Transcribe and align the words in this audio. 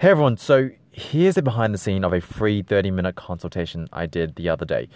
Hey 0.00 0.08
everyone, 0.08 0.38
so 0.38 0.70
here's 0.92 1.36
a 1.36 1.42
behind 1.42 1.74
the 1.74 1.78
scene 1.78 2.04
of 2.04 2.14
a 2.14 2.22
free 2.22 2.62
30 2.62 2.90
minute 2.90 3.16
consultation 3.16 3.86
I 3.92 4.06
did 4.06 4.34
the 4.34 4.48
other 4.48 4.64
day. 4.64 4.88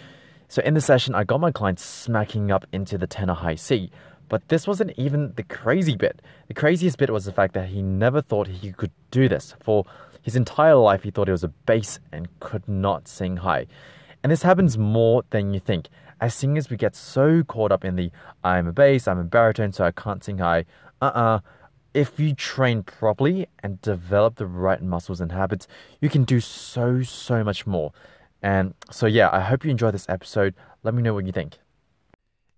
So 0.47 0.63
in 0.63 0.73
the 0.73 0.81
session, 0.81 1.13
I 1.13 1.23
got 1.23 1.39
my 1.39 1.51
client 1.51 1.79
smacking 1.79 2.49
up 2.49 2.65
into 2.71 2.97
the 2.97 3.05
tenor 3.05 3.35
high 3.35 3.53
C, 3.53 3.91
but 4.29 4.47
this 4.47 4.65
wasn't 4.65 4.93
even 4.97 5.33
the 5.35 5.43
crazy 5.43 5.95
bit. 5.95 6.23
The 6.47 6.55
craziest 6.55 6.97
bit 6.97 7.11
was 7.11 7.25
the 7.25 7.31
fact 7.31 7.53
that 7.53 7.69
he 7.69 7.83
never 7.83 8.19
thought 8.19 8.47
he 8.47 8.71
could 8.71 8.89
do 9.11 9.29
this. 9.29 9.53
For 9.61 9.85
his 10.23 10.35
entire 10.35 10.73
life, 10.73 11.03
he 11.03 11.11
thought 11.11 11.27
he 11.27 11.33
was 11.33 11.43
a 11.43 11.49
bass 11.49 11.99
and 12.11 12.27
could 12.39 12.67
not 12.67 13.07
sing 13.07 13.37
high. 13.37 13.67
And 14.23 14.31
this 14.31 14.41
happens 14.41 14.75
more 14.75 15.23
than 15.29 15.53
you 15.53 15.59
think. 15.59 15.87
As 16.19 16.33
singers, 16.33 16.71
we 16.71 16.77
get 16.77 16.95
so 16.95 17.43
caught 17.43 17.71
up 17.71 17.85
in 17.85 17.95
the 17.95 18.09
I'm 18.43 18.65
a 18.65 18.73
bass, 18.73 19.07
I'm 19.07 19.19
a 19.19 19.23
baritone, 19.23 19.71
so 19.71 19.85
I 19.85 19.91
can't 19.91 20.23
sing 20.23 20.39
high. 20.39 20.65
Uh 20.99 21.11
uh 21.13 21.39
if 21.95 22.19
you 22.19 22.35
train 22.35 22.83
properly 22.83 23.47
and 23.63 23.81
develop 23.81 24.35
the 24.35 24.45
right 24.45 24.81
muscles 24.81 25.21
and 25.21 25.31
habits, 25.31 25.65
you 26.01 26.09
can 26.09 26.25
do 26.25 26.41
so, 26.41 27.01
so 27.01 27.41
much 27.41 27.65
more. 27.65 27.93
And 28.43 28.73
so, 28.91 29.07
yeah, 29.07 29.29
I 29.31 29.39
hope 29.39 29.63
you 29.63 29.71
enjoy 29.71 29.91
this 29.91 30.07
episode. 30.09 30.55
Let 30.83 30.93
me 30.93 31.01
know 31.01 31.13
what 31.13 31.25
you 31.25 31.31
think. 31.31 31.57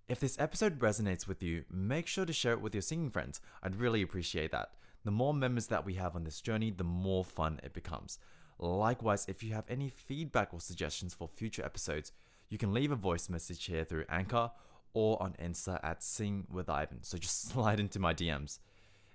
If 0.10 0.20
this 0.20 0.40
episode 0.40 0.80
resonates 0.80 1.28
with 1.28 1.44
you, 1.44 1.66
make 1.72 2.08
sure 2.08 2.26
to 2.26 2.34
share 2.34 2.54
it 2.54 2.62
with 2.62 2.74
your 2.74 2.82
singing 2.82 3.12
friends. 3.12 3.40
I'd 3.62 3.76
really 3.76 4.02
appreciate 4.02 4.52
that. 4.52 4.72
The 5.06 5.12
more 5.12 5.36
members 5.36 5.68
that 5.68 5.86
we 5.86 5.94
have 5.94 6.16
on 6.16 6.24
this 6.24 6.42
journey, 6.42 6.72
the 6.72 6.84
more 6.84 7.24
fun 7.24 7.60
it 7.64 7.74
becomes. 7.74 8.18
Likewise, 8.58 9.26
if 9.30 9.44
you 9.44 9.54
have 9.54 9.66
any 9.70 9.90
feedback 9.90 10.52
or 10.52 10.60
suggestions 10.60 11.14
for 11.14 11.28
future 11.28 11.64
episodes, 11.64 12.12
you 12.50 12.58
can 12.58 12.74
leave 12.74 12.92
a 12.92 12.96
voice 12.96 13.30
message 13.30 13.66
here 13.66 13.84
through 13.84 14.06
Anchor 14.10 14.50
or 14.94 15.22
on 15.22 15.36
Insta 15.40 15.80
at 15.84 16.02
Sing 16.02 16.48
with 16.52 16.70
Ivan. 16.70 17.04
So 17.04 17.20
just 17.20 17.48
slide 17.50 17.80
into 17.80 18.00
my 18.00 18.16
DMs. 18.16 18.58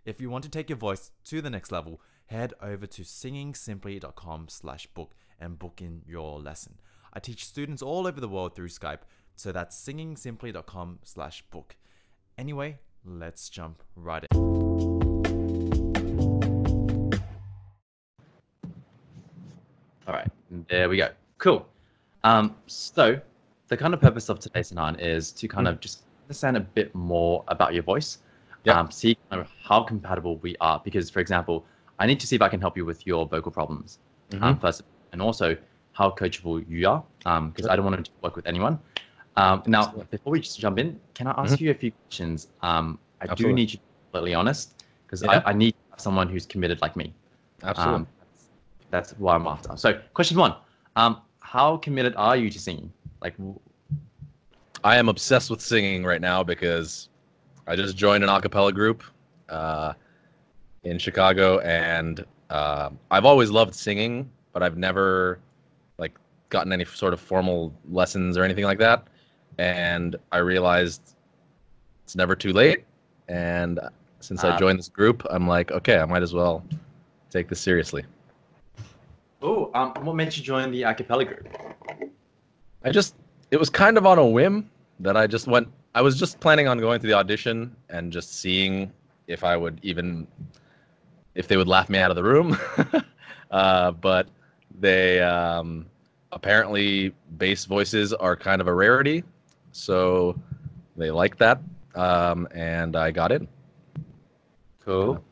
If 0.04 0.20
you 0.20 0.30
want 0.30 0.42
to 0.42 0.50
take 0.50 0.68
your 0.68 0.78
voice 0.78 1.12
to 1.26 1.40
the 1.40 1.50
next 1.50 1.70
level, 1.70 2.00
head 2.26 2.54
over 2.60 2.86
to 2.86 3.02
singingsimply.com 3.02 4.46
slash 4.48 4.88
book 4.88 5.14
and 5.38 5.56
book 5.58 5.80
in 5.80 6.02
your 6.04 6.40
lesson. 6.40 6.80
I 7.12 7.20
teach 7.20 7.46
students 7.46 7.82
all 7.82 8.08
over 8.08 8.20
the 8.20 8.28
world 8.28 8.56
through 8.56 8.70
Skype, 8.70 9.02
so 9.36 9.52
that's 9.52 9.80
singingsimply.com 9.80 10.98
slash 11.04 11.42
book. 11.52 11.76
Anyway, 12.36 12.78
let's 13.04 13.48
jump 13.48 13.80
right 13.94 14.24
in. 14.28 14.38
All 20.08 20.14
right, 20.14 20.28
there 20.66 20.88
we 20.88 20.96
go. 20.96 21.10
Cool. 21.38 21.64
Um, 22.24 22.56
so 22.66 23.20
the 23.68 23.76
kind 23.76 23.94
of 23.94 24.00
purpose 24.00 24.28
of 24.28 24.40
today's 24.40 24.72
nine 24.72 24.96
is 24.96 25.30
to 25.30 25.46
kind 25.46 25.68
of 25.68 25.78
just 25.78 26.02
understand 26.24 26.56
a 26.56 26.60
bit 26.60 26.92
more 26.92 27.44
about 27.46 27.72
your 27.72 27.84
voice. 27.84 28.18
Yeah. 28.64 28.78
Um, 28.78 28.90
see 28.90 29.16
kind 29.28 29.42
of 29.42 29.48
how 29.62 29.82
compatible 29.82 30.36
we 30.36 30.54
are. 30.60 30.80
Because, 30.84 31.10
for 31.10 31.20
example, 31.20 31.66
I 31.98 32.06
need 32.06 32.20
to 32.20 32.26
see 32.26 32.36
if 32.36 32.42
I 32.42 32.48
can 32.48 32.60
help 32.60 32.76
you 32.76 32.84
with 32.84 33.06
your 33.06 33.26
vocal 33.26 33.50
problems 33.50 33.98
um, 34.40 34.58
first, 34.58 34.82
and 35.12 35.20
also 35.20 35.56
how 35.92 36.10
coachable 36.10 36.64
you 36.68 36.88
are. 36.88 37.04
Because 37.18 37.66
I 37.66 37.76
don't 37.76 37.84
want 37.84 38.04
to 38.04 38.10
work 38.22 38.36
with 38.36 38.46
anyone. 38.46 38.78
Um, 39.36 39.62
now, 39.66 39.82
Absolutely. 39.82 40.06
before 40.10 40.30
we 40.32 40.40
just 40.40 40.58
jump 40.60 40.78
in, 40.78 41.00
can 41.14 41.26
I 41.26 41.34
ask 41.36 41.60
you 41.60 41.70
a 41.70 41.74
few 41.74 41.92
questions? 41.92 42.48
Um, 42.62 42.98
I 43.20 43.34
do 43.34 43.52
need 43.52 43.72
you 43.72 43.78
to 43.78 43.78
be 43.78 43.82
completely 44.10 44.34
honest 44.34 44.84
because 45.06 45.22
Yeah. 45.22 45.42
I, 45.44 45.50
I 45.50 45.52
need 45.52 45.74
someone 45.96 46.28
who's 46.28 46.46
committed 46.46 46.80
like 46.82 46.96
me. 46.96 47.14
Absolutely. 47.62 47.94
Um, 47.94 48.06
that's, 48.90 49.10
that's 49.10 49.18
what 49.18 49.34
I'm 49.34 49.46
after. 49.46 49.76
So, 49.76 50.00
question 50.14 50.36
one: 50.38 50.54
um, 50.96 51.22
How 51.40 51.76
committed 51.78 52.14
are 52.16 52.36
you 52.36 52.50
to 52.50 52.58
singing? 52.58 52.92
Like, 53.20 53.34
I 54.84 54.96
am 54.96 55.08
obsessed 55.08 55.48
with 55.48 55.60
singing 55.60 56.04
right 56.04 56.20
now 56.20 56.42
because 56.42 57.08
I 57.66 57.76
just 57.76 57.96
joined 57.96 58.24
an 58.24 58.30
a 58.30 58.40
cappella 58.40 58.72
group 58.72 59.02
uh, 59.48 59.92
in 60.84 60.98
Chicago, 60.98 61.58
and 61.60 62.24
uh, 62.50 62.90
I've 63.10 63.24
always 63.24 63.50
loved 63.50 63.74
singing, 63.74 64.30
but 64.52 64.62
I've 64.62 64.76
never 64.76 65.38
like 65.98 66.16
gotten 66.48 66.72
any 66.72 66.84
sort 66.84 67.12
of 67.14 67.20
formal 67.20 67.72
lessons 67.90 68.36
or 68.36 68.42
anything 68.42 68.64
like 68.64 68.78
that. 68.78 69.06
And 69.58 70.16
I 70.32 70.38
realized 70.38 71.14
it's 72.04 72.16
never 72.16 72.34
too 72.34 72.52
late. 72.52 72.84
And 73.28 73.78
since 74.20 74.42
Ah. 74.44 74.54
I 74.54 74.58
joined 74.58 74.78
this 74.78 74.88
group, 74.88 75.24
I'm 75.30 75.46
like, 75.46 75.70
okay, 75.72 75.98
I 75.98 76.04
might 76.04 76.22
as 76.22 76.34
well 76.34 76.64
take 77.30 77.48
this 77.48 77.60
seriously. 77.60 78.04
oh, 79.42 79.70
um, 79.74 79.92
what 80.04 80.14
made 80.14 80.36
you 80.36 80.42
join 80.42 80.70
the 80.70 80.82
a 80.84 80.94
cappella 80.94 81.24
group? 81.24 81.48
I 82.84 82.90
just 82.90 83.14
it 83.50 83.58
was 83.58 83.70
kind 83.70 83.96
of 83.98 84.06
on 84.06 84.18
a 84.18 84.26
whim 84.26 84.70
that 85.00 85.16
I 85.16 85.26
just 85.26 85.46
went 85.46 85.68
I 85.94 86.02
was 86.02 86.18
just 86.18 86.40
planning 86.40 86.68
on 86.68 86.78
going 86.78 87.00
to 87.00 87.06
the 87.06 87.14
audition 87.14 87.76
and 87.90 88.12
just 88.12 88.40
seeing 88.40 88.92
if 89.26 89.44
I 89.44 89.56
would 89.56 89.78
even 89.82 90.26
if 91.34 91.48
they 91.48 91.56
would 91.56 91.68
laugh 91.68 91.88
me 91.88 91.98
out 91.98 92.10
of 92.10 92.16
the 92.16 92.24
room. 92.24 92.58
uh, 93.50 93.92
but 93.92 94.28
they 94.80 95.20
um, 95.20 95.86
apparently 96.32 97.14
bass 97.38 97.64
voices 97.64 98.12
are 98.12 98.36
kind 98.36 98.60
of 98.60 98.66
a 98.68 98.74
rarity, 98.74 99.22
so 99.72 100.38
they 100.96 101.10
like 101.10 101.36
that, 101.38 101.60
um, 101.94 102.48
and 102.54 102.96
I 102.96 103.10
got 103.10 103.32
in. 103.32 103.48
Cool. 104.84 105.22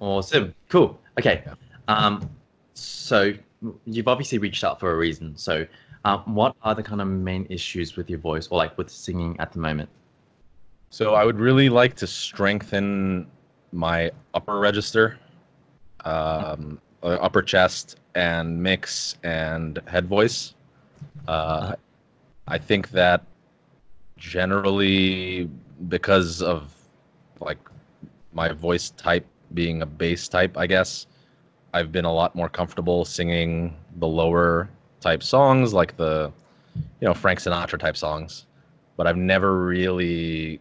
Awesome. 0.00 0.54
Cool. 0.68 0.98
Okay. 1.18 1.42
Yeah. 1.46 1.54
Um, 1.88 2.28
so 2.74 3.32
you've 3.84 4.08
obviously 4.08 4.38
reached 4.38 4.64
out 4.64 4.80
for 4.80 4.92
a 4.92 4.96
reason. 4.96 5.36
So, 5.36 5.66
um, 6.04 6.34
what 6.34 6.56
are 6.62 6.74
the 6.74 6.82
kind 6.82 7.00
of 7.00 7.08
main 7.08 7.46
issues 7.50 7.96
with 7.96 8.08
your 8.08 8.18
voice, 8.18 8.48
or 8.48 8.58
like 8.58 8.76
with 8.78 8.90
singing 8.90 9.36
at 9.38 9.52
the 9.52 9.58
moment? 9.58 9.88
So 10.90 11.14
I 11.14 11.24
would 11.24 11.38
really 11.38 11.68
like 11.68 11.94
to 11.96 12.06
strengthen 12.06 13.26
my 13.72 14.10
upper 14.34 14.58
register, 14.58 15.18
um, 16.04 16.80
uh, 17.02 17.18
upper 17.20 17.42
chest, 17.42 17.96
and 18.14 18.60
mix 18.60 19.16
and 19.22 19.78
head 19.86 20.06
voice. 20.06 20.54
Uh, 21.28 21.74
I 22.48 22.58
think 22.58 22.90
that 22.90 23.24
generally, 24.16 25.48
because 25.88 26.42
of 26.42 26.74
like 27.40 27.58
my 28.32 28.52
voice 28.52 28.90
type 28.90 29.26
being 29.54 29.82
a 29.82 29.86
bass 29.86 30.28
type, 30.28 30.56
I 30.56 30.66
guess 30.66 31.06
I've 31.72 31.92
been 31.92 32.04
a 32.04 32.12
lot 32.12 32.34
more 32.34 32.48
comfortable 32.48 33.04
singing 33.04 33.76
the 33.98 34.08
lower 34.08 34.68
type 35.00 35.22
songs, 35.22 35.72
like 35.72 35.96
the 35.96 36.32
you 36.74 37.08
know 37.08 37.14
Frank 37.14 37.40
Sinatra 37.40 37.78
type 37.78 37.96
songs. 37.96 38.46
But 38.96 39.06
I've 39.06 39.16
never 39.16 39.64
really 39.64 40.60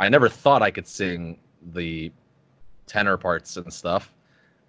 I 0.00 0.08
never 0.08 0.28
thought 0.28 0.62
I 0.62 0.70
could 0.70 0.86
sing 0.86 1.38
the 1.72 2.12
tenor 2.86 3.16
parts 3.16 3.56
and 3.56 3.72
stuff. 3.72 4.14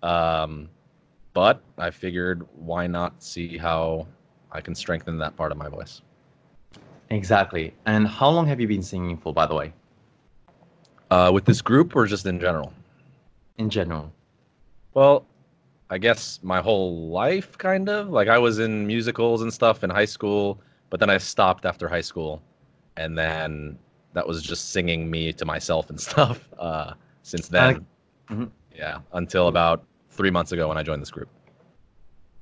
Um, 0.04 0.70
but 1.34 1.62
I 1.78 1.92
figured 1.92 2.46
why 2.56 2.88
not 2.88 3.22
see 3.24 3.58
how 3.58 4.08
I 4.52 4.62
can 4.62 4.76
strengthen 4.76 5.18
that 5.20 5.36
part 5.36 5.52
of 5.52 5.58
my 5.58 5.70
voice. 5.70 6.02
Exactly. 7.12 7.74
And 7.86 8.08
how 8.08 8.30
long 8.30 8.48
have 8.48 8.60
you 8.60 8.68
been 8.68 8.84
singing 8.84 9.18
for, 9.18 9.34
by 9.34 9.46
the 9.46 9.56
way, 9.56 9.74
Uh, 11.12 11.32
with 11.34 11.46
this 11.46 11.62
group 11.62 11.96
or 11.96 12.06
just 12.06 12.26
in 12.26 12.40
general? 12.40 12.74
in 13.58 13.70
general? 13.70 14.12
Well, 14.94 15.26
I 15.90 15.98
guess 15.98 16.40
my 16.44 16.62
whole 16.62 17.10
life, 17.10 17.58
kind 17.58 17.90
of. 17.90 18.10
Like 18.10 18.28
I 18.28 18.38
was 18.38 18.60
in 18.60 18.86
musicals 18.86 19.42
and 19.42 19.52
stuff 19.54 19.84
in 19.84 19.90
high 19.90 20.06
school, 20.06 20.62
but 20.90 21.00
then 21.00 21.10
I 21.10 21.18
stopped 21.18 21.66
after 21.66 21.88
high 21.88 22.02
school, 22.02 22.42
and 22.98 23.18
then 23.18 23.78
that 24.14 24.28
was 24.28 24.42
just 24.44 24.72
singing 24.72 25.10
me 25.10 25.34
to 25.34 25.46
myself 25.46 25.90
and 25.90 26.00
stuff. 26.10 26.48
Uh, 26.58 26.94
since 27.24 27.48
then, 27.48 27.86
mhm. 28.30 28.50
yeah, 28.76 29.00
until 29.14 29.48
about 29.48 29.84
three 30.10 30.30
months 30.32 30.52
ago 30.52 30.68
when 30.68 30.78
I 30.78 30.84
joined 30.84 31.02
this 31.02 31.12
group. 31.12 31.30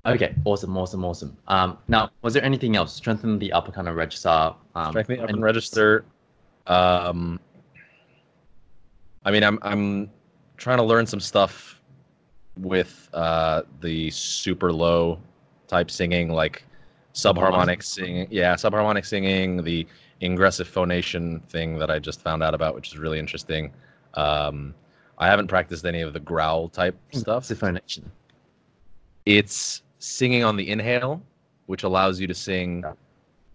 Okay. 0.06 0.34
Awesome. 0.46 0.76
Awesome. 0.78 1.04
Awesome. 1.04 1.38
Um, 1.48 1.78
now, 1.90 2.10
was 2.22 2.34
there 2.34 2.44
anything 2.44 2.78
else? 2.78 2.94
Strengthen 2.94 3.40
the 3.40 3.52
upper 3.52 3.72
kind 3.74 3.90
of 3.90 3.96
register. 3.96 4.54
Um, 4.76 4.92
Strengthening 4.92 5.20
up 5.20 5.30
and- 5.30 5.36
and 5.38 5.44
register. 5.44 6.06
Um, 6.68 7.40
I 9.26 9.32
mean, 9.32 9.44
I'm 9.44 9.60
I'm 9.62 10.10
trying 10.58 10.78
to 10.78 10.84
learn 10.84 11.06
some 11.06 11.20
stuff 11.20 11.77
with 12.60 13.10
uh, 13.14 13.64
the 13.82 14.10
super 14.12 14.72
low 14.72 15.20
type 15.68 15.92
singing, 15.92 16.30
like 16.30 16.64
subharmonic 17.14 17.84
singing. 17.84 18.28
Yeah, 18.30 18.56
subharmonic 18.56 19.06
singing, 19.06 19.64
the 19.64 19.88
ingressive 20.22 20.68
phonation 20.68 21.40
thing 21.50 21.78
that 21.80 21.90
I 21.92 22.00
just 22.00 22.22
found 22.22 22.44
out 22.44 22.54
about, 22.54 22.76
which 22.76 22.90
is 22.90 22.98
really 22.98 23.20
interesting. 23.20 23.72
Um, 24.14 24.74
I 25.18 25.28
haven't 25.28 25.48
practiced 25.48 25.86
any 25.86 26.02
of 26.02 26.14
the 26.14 26.20
growl 26.20 26.70
type 26.70 26.96
stuff. 27.12 27.48
Phonation. 27.48 28.12
It's 29.26 29.82
singing 30.00 30.44
on 30.44 30.56
the 30.56 30.70
inhale, 30.70 31.22
which 31.66 31.84
allows 31.84 32.20
you 32.20 32.28
to 32.28 32.34
sing 32.34 32.84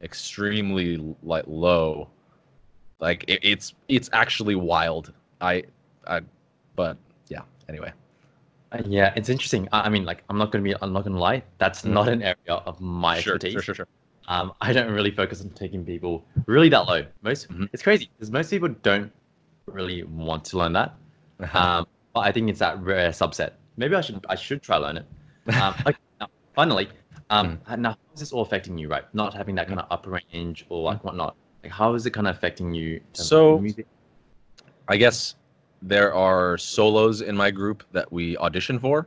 extremely 0.03 1.15
like 1.23 1.45
low. 1.47 2.09
Like 3.01 3.25
it, 3.29 3.41
it's 3.43 3.75
it's 3.89 4.11
actually 4.13 4.55
wild. 4.55 5.13
I 5.41 5.65
I 6.07 6.21
but 6.77 6.97
yeah. 7.29 7.43
Anyway, 7.69 7.93
yeah, 8.87 9.13
it's 9.17 9.29
interesting. 9.29 9.69
I, 9.73 9.83
I 9.83 9.89
mean, 9.89 10.05
like, 10.05 10.23
I'm 10.29 10.39
not 10.39 10.51
gonna 10.53 10.65
be, 10.65 10.75
I'm 10.83 10.93
not 10.93 11.05
gonna 11.05 11.19
lie. 11.19 11.43
That's 11.59 11.83
Mhm. 11.83 11.91
not 11.93 12.09
an 12.09 12.23
area 12.23 12.37
of 12.67 12.81
my 12.81 13.21
sure, 13.21 13.35
expertise. 13.35 13.53
sure, 13.53 13.63
sure, 13.63 13.75
sure. 13.75 13.89
Um, 14.29 14.53
I 14.61 14.73
don't 14.73 14.91
really 14.93 15.11
focus 15.11 15.41
on 15.41 15.51
taking 15.51 15.85
people 15.85 16.25
really 16.47 16.69
that 16.71 16.87
low. 16.87 17.05
Most 17.23 17.49
Mhm. 17.49 17.69
it's 17.73 17.83
crazy 17.83 18.09
because 18.17 18.31
most 18.31 18.51
people 18.51 18.69
don't 18.83 19.13
really 19.67 20.05
want 20.05 20.45
to 20.47 20.59
learn 20.59 20.73
that. 20.75 20.95
Um, 21.55 21.87
but 22.15 22.21
I 22.21 22.33
think 22.33 22.49
it's 22.49 22.61
that 22.61 22.81
rare 22.81 23.11
subset. 23.11 23.53
Maybe 23.77 23.95
I 23.97 24.01
should 24.01 24.25
I 24.29 24.35
should 24.37 24.63
try 24.63 24.77
learn 24.77 24.97
it. 24.99 25.07
Um, 25.61 25.75
okay, 25.87 25.99
now, 26.21 26.29
finally, 26.55 26.89
um, 27.31 27.59
now 27.79 27.91
how 27.91 27.97
is 28.15 28.21
this 28.21 28.33
all 28.33 28.43
affecting 28.43 28.79
you, 28.79 28.89
right? 28.89 29.05
Not 29.15 29.35
having 29.35 29.55
that 29.57 29.67
kind 29.67 29.81
of 29.81 29.87
upper 29.91 30.11
range 30.33 30.67
or 30.69 30.83
like 30.83 31.03
whatnot. 31.05 31.35
Like, 31.65 31.73
how 31.73 31.95
is 31.95 32.07
it 32.07 32.11
kind 32.13 32.29
of 32.29 32.37
affecting 32.37 32.73
you? 32.75 32.95
in 32.97 33.01
terms 33.01 33.21
of 33.21 33.27
So- 33.27 33.59
music? 33.59 33.87
I 34.89 34.97
guess 34.97 35.37
there 35.83 36.15
are 36.15 36.57
solos 36.57 37.21
in 37.21 37.37
my 37.37 37.51
group 37.51 37.83
that 37.93 38.11
we 38.13 38.37
audition 38.39 38.79
for, 38.79 39.07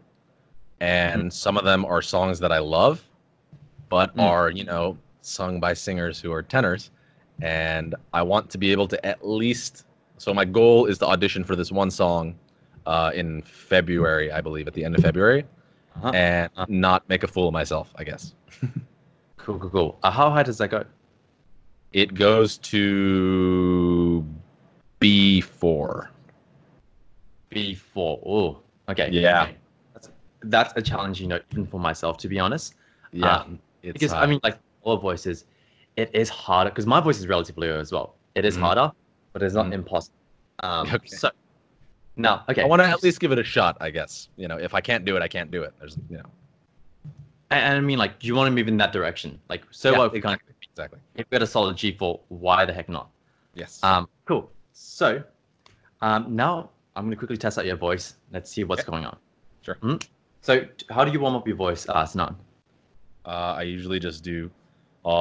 and 0.81 1.31
some 1.31 1.57
of 1.57 1.63
them 1.63 1.85
are 1.85 2.01
songs 2.01 2.39
that 2.39 2.51
I 2.51 2.59
love, 2.59 3.03
but 3.89 4.15
Mm. 4.15 4.21
are 4.23 4.49
you 4.49 4.63
know 4.65 4.97
sung 5.21 5.59
by 5.59 5.73
singers 5.73 6.19
who 6.19 6.31
are 6.31 6.43
tenors, 6.43 6.91
and 7.41 7.95
I 8.13 8.21
want 8.21 8.49
to 8.51 8.57
be 8.57 8.71
able 8.71 8.87
to 8.89 9.05
at 9.05 9.25
least. 9.27 9.85
So 10.17 10.33
my 10.33 10.45
goal 10.45 10.85
is 10.85 10.97
to 10.99 11.07
audition 11.07 11.43
for 11.43 11.55
this 11.55 11.71
one 11.71 11.91
song 11.91 12.35
uh, 12.85 13.11
in 13.13 13.41
February, 13.41 14.31
I 14.31 14.39
believe, 14.41 14.67
at 14.67 14.73
the 14.73 14.83
end 14.85 14.95
of 14.95 15.01
February, 15.01 15.45
Uh-huh. 15.95 16.11
and 16.13 16.49
not 16.67 17.07
make 17.09 17.23
a 17.23 17.27
fool 17.27 17.47
of 17.47 17.53
myself. 17.53 17.93
I 17.97 18.03
guess 18.03 18.33
Cool, 19.37 19.59
cool, 19.59 19.69
cool. 19.69 19.99
Uh, 20.03 20.09
how 20.11 20.29
high 20.29 20.43
does 20.43 20.57
that 20.59 20.69
go? 20.69 20.83
it 21.93 22.13
goes 22.13 22.57
to 22.57 24.25
B 24.99 25.39
four. 25.41 26.09
B4. 27.55 28.19
Oh, 28.25 28.59
okay. 28.89 29.09
Yeah. 29.09 29.43
okay. 29.43 29.55
That's, 29.93 30.09
that's 30.43 30.73
a 30.75 30.81
challenge, 30.81 31.21
you 31.21 31.27
know, 31.27 31.39
even 31.51 31.65
for 31.65 31.79
myself, 31.79 32.17
to 32.17 32.27
be 32.27 32.37
honest. 32.39 32.75
Yeah, 33.11 33.37
Um, 33.37 33.59
it's 33.81 33.93
because 33.93 34.13
I 34.13 34.25
mean, 34.25 34.39
like 34.43 34.59
all 34.81 34.97
voices, 34.97 35.45
it 35.95 36.09
is 36.13 36.27
harder 36.29 36.69
because 36.69 36.85
my 36.85 36.99
voice 36.99 37.17
is 37.19 37.27
relatively 37.27 37.69
low 37.69 37.79
as 37.79 37.91
well. 37.91 38.15
It 38.35 38.43
is 38.43 38.57
Mhm. 38.57 38.61
harder, 38.61 38.91
but 39.31 39.41
it's 39.41 39.55
not 39.55 39.67
Mhm. 39.67 39.73
impossible. 39.73 40.17
Um, 40.63 40.87
Okay. 40.93 41.07
So 41.07 41.29
now, 42.17 42.43
okay, 42.49 42.61
I 42.63 42.65
want 42.65 42.81
to 42.81 42.85
at 42.87 43.01
least 43.03 43.19
give 43.19 43.31
it 43.31 43.39
a 43.39 43.43
shot, 43.43 43.77
I 43.79 43.89
guess. 43.89 44.29
You 44.35 44.47
know, 44.49 44.57
if 44.57 44.73
I 44.73 44.81
can't 44.81 45.05
do 45.05 45.15
it, 45.15 45.21
I 45.21 45.27
can't 45.29 45.51
do 45.51 45.63
it. 45.63 45.73
There's, 45.79 45.97
you 46.09 46.17
know, 46.17 46.29
and, 47.51 47.77
I 47.77 47.79
mean, 47.79 47.99
like, 47.99 48.19
do 48.19 48.27
you 48.27 48.35
want 48.35 48.47
to 48.47 48.51
move 48.51 48.67
in 48.67 48.77
that 48.77 48.91
direction? 48.91 49.39
Like, 49.49 49.63
so 49.71 49.91
Yeah, 49.91 49.99
what 49.99 50.05
if 50.07 50.11
we 50.13 50.17
of 50.19 50.39
exactly, 50.71 50.99
if 51.15 51.25
we 51.29 51.35
had 51.35 51.41
a 51.43 51.47
solid 51.47 51.77
G4, 51.77 52.19
why 52.27 52.65
the 52.65 52.73
heck 52.73 52.89
not? 52.89 53.09
Yes. 53.53 53.81
Um, 53.83 54.09
cool. 54.25 54.51
So 54.73 55.23
um, 56.01 56.35
now 56.35 56.69
I'm 56.95 57.05
gonna 57.05 57.15
quickly 57.15 57.37
test 57.37 57.57
out 57.57 57.65
your 57.65 57.75
voice. 57.75 58.15
Let's 58.31 58.49
see 58.49 58.63
what's 58.63 58.81
Okay. 58.81 58.91
going 58.91 59.05
on. 59.05 59.17
Sure. 59.61 59.75
Mhm. 59.81 60.01
So 60.41 60.65
how 60.89 61.03
do 61.03 61.11
you 61.11 61.19
warm 61.19 61.35
up 61.35 61.47
your 61.47 61.57
voice, 61.57 61.87
uh, 61.89 62.05
Sinan? 62.05 62.35
uh, 63.25 63.55
I 63.57 63.63
usually 63.63 63.99
just 63.99 64.23
do 64.23 64.49
ah 65.05 65.11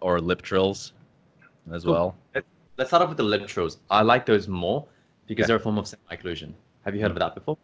or 0.00 0.20
lip 0.20 0.40
trills 0.42 0.92
as 1.72 1.82
Cool. 1.84 1.92
well. 1.92 2.14
Let's 2.76 2.90
start 2.90 3.02
off 3.02 3.08
with 3.08 3.18
the 3.18 3.24
lip 3.24 3.48
trills. 3.48 3.78
I 3.90 4.02
like 4.02 4.24
those 4.24 4.46
more 4.46 4.86
because 5.26 5.42
Okay. 5.44 5.48
they're 5.48 5.56
a 5.56 5.60
form 5.60 5.78
of 5.78 5.88
semi-occlusion. 5.88 6.54
Have 6.84 6.94
you 6.94 7.02
heard 7.02 7.10
of 7.10 7.18
that 7.18 7.34
before? 7.34 7.58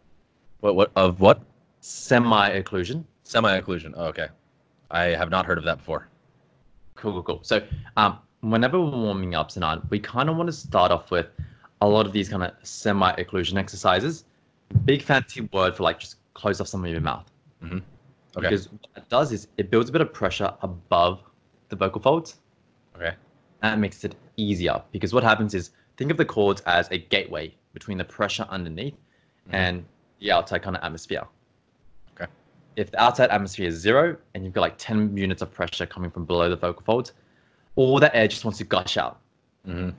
What 0.59 0.75
what 0.75 0.91
of 0.97 1.21
what? 1.21 1.39
Semi-occlusion. 1.79 3.05
Semi-occlusion. 3.23 3.93
Oh, 3.95 4.07
okay. 4.07 4.27
I 4.91 5.05
have 5.15 5.29
not 5.29 5.45
heard 5.45 5.57
of 5.57 5.63
that 5.63 5.77
before. 5.77 6.09
Cool, 6.95 7.13
cool, 7.13 7.23
cool. 7.23 7.39
So 7.43 7.65
um, 7.95 8.19
whenever 8.51 8.79
we're 8.79 8.89
warming 8.91 9.35
up, 9.35 9.51
Sinan, 9.51 9.81
we 9.89 9.99
kind 9.99 10.29
of 10.29 10.37
want 10.37 10.47
to 10.47 10.53
start 10.53 10.91
off 10.91 11.11
with 11.11 11.27
a 11.81 11.87
lot 11.87 12.05
of 12.05 12.13
these 12.13 12.29
kind 12.29 12.43
of 12.43 12.51
semi-occlusion 12.63 13.57
exercises. 13.57 14.25
Big 14.85 15.01
fancy 15.01 15.41
word 15.51 15.75
for 15.75 15.83
like 15.83 15.99
just 15.99 16.17
close 16.33 16.61
off 16.61 16.67
some 16.67 16.83
of 16.83 16.91
your 16.91 17.01
mouth. 17.01 17.29
Okay. 17.63 17.81
Because 18.35 18.71
what 18.71 18.87
it 18.97 19.09
does 19.09 19.31
is 19.31 19.47
it 19.57 19.71
builds 19.71 19.89
a 19.89 19.91
bit 19.91 20.01
of 20.01 20.13
pressure 20.13 20.53
above 20.61 21.23
the 21.69 21.75
vocal 21.75 22.01
folds. 22.01 22.37
Okay. 22.95 23.13
That 23.61 23.79
makes 23.79 24.03
it 24.03 24.15
easier 24.37 24.81
because 24.91 25.13
what 25.13 25.23
happens 25.23 25.53
is 25.53 25.71
think 25.97 26.11
of 26.11 26.17
the 26.17 26.25
cords 26.25 26.61
as 26.65 26.89
a 26.91 26.97
gateway 26.97 27.55
between 27.73 27.97
the 27.97 28.03
pressure 28.03 28.45
underneath 28.49 28.93
Mhm. 29.47 29.53
and 29.53 29.85
the 30.19 30.31
outside 30.31 30.61
kind 30.61 30.75
of 30.75 30.83
atmosphere. 30.83 31.23
Okay. 32.15 32.29
If 32.75 32.91
the 32.91 33.01
outside 33.01 33.29
atmosphere 33.29 33.67
is 33.67 33.75
zero 33.75 34.17
and 34.33 34.43
you've 34.43 34.53
got 34.53 34.61
like 34.61 34.77
10 34.77 35.15
units 35.15 35.41
of 35.41 35.51
pressure 35.51 35.85
coming 35.85 36.11
from 36.11 36.25
below 36.25 36.49
the 36.49 36.55
vocal 36.55 36.83
folds, 36.83 37.13
all 37.75 37.99
that 37.99 38.15
air 38.15 38.27
just 38.27 38.45
wants 38.45 38.57
to 38.59 38.63
gush 38.63 38.97
out. 38.97 39.19
hmm 39.65 39.89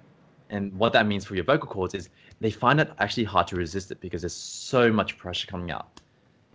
And 0.51 0.73
what 0.79 0.93
that 0.93 1.07
means 1.07 1.25
for 1.25 1.35
your 1.35 1.45
vocal 1.45 1.69
cords 1.69 1.95
is 1.95 2.09
they 2.41 2.51
find 2.51 2.81
it 2.81 2.91
actually 2.99 3.25
hard 3.25 3.47
to 3.49 3.57
resist 3.57 3.91
it 3.91 4.01
because 4.01 4.23
there's 4.23 4.35
so 4.35 4.93
much 4.93 5.19
pressure 5.19 5.47
coming 5.47 5.71
out. 5.71 5.89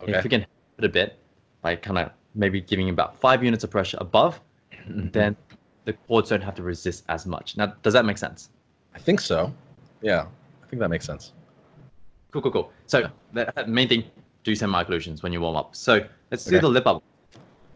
Okay. 0.01 0.13
If 0.13 0.23
we 0.23 0.29
can 0.29 0.41
help 0.41 0.49
it 0.79 0.85
a 0.85 0.89
bit 0.89 1.17
by 1.61 1.75
kind 1.75 1.97
of 1.97 2.11
maybe 2.33 2.61
giving 2.61 2.89
about 2.89 3.15
five 3.15 3.43
units 3.43 3.63
of 3.63 3.69
pressure 3.69 3.97
above, 3.99 4.39
then 4.87 5.35
the 5.85 5.93
cords 5.93 6.29
don't 6.29 6.41
have 6.41 6.55
to 6.55 6.63
resist 6.63 7.03
as 7.09 7.25
much. 7.25 7.57
Now, 7.57 7.67
does 7.83 7.93
that 7.93 8.05
make 8.05 8.17
sense? 8.17 8.49
I 8.95 8.99
think 8.99 9.19
so. 9.19 9.53
Yeah, 10.01 10.25
I 10.63 10.67
think 10.67 10.79
that 10.79 10.89
makes 10.89 11.05
sense. 11.05 11.33
Cool, 12.31 12.41
cool, 12.41 12.51
cool. 12.51 12.71
So 12.87 13.09
the 13.33 13.51
main 13.67 13.87
thing, 13.87 14.03
do 14.43 14.55
semi-occlusions 14.55 15.21
when 15.21 15.33
you 15.33 15.41
warm 15.41 15.55
up. 15.55 15.75
So 15.75 16.03
let's 16.31 16.45
do 16.45 16.59
the 16.59 16.67
lip 16.67 16.87
up. 16.87 17.03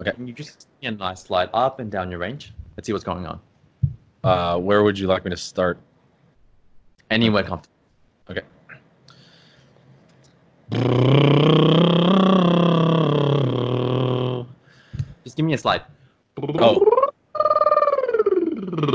Okay. 0.02 0.12
Can 0.12 0.28
you 0.28 0.34
just 0.34 0.68
a 0.82 0.92
nice 0.92 1.24
slide 1.24 1.50
up 1.54 1.80
and 1.80 1.92
down 1.92 2.10
your 2.10 2.20
range? 2.20 2.54
Let's 2.78 2.88
see 2.88 2.94
what's 2.94 3.06
going 3.06 3.26
on. 3.26 3.40
Uh, 4.24 4.58
where 4.60 4.84
would 4.84 4.98
you 5.00 5.08
like 5.08 5.24
me 5.24 5.32
to 5.32 5.38
start? 5.38 5.80
Anywhere 7.10 7.44
comfortable. 7.44 7.76
Okay. 8.30 8.42
Just 15.24 15.36
give 15.38 15.46
me 15.46 15.54
a 15.54 15.58
slide. 15.58 15.82
Oh. 16.60 17.12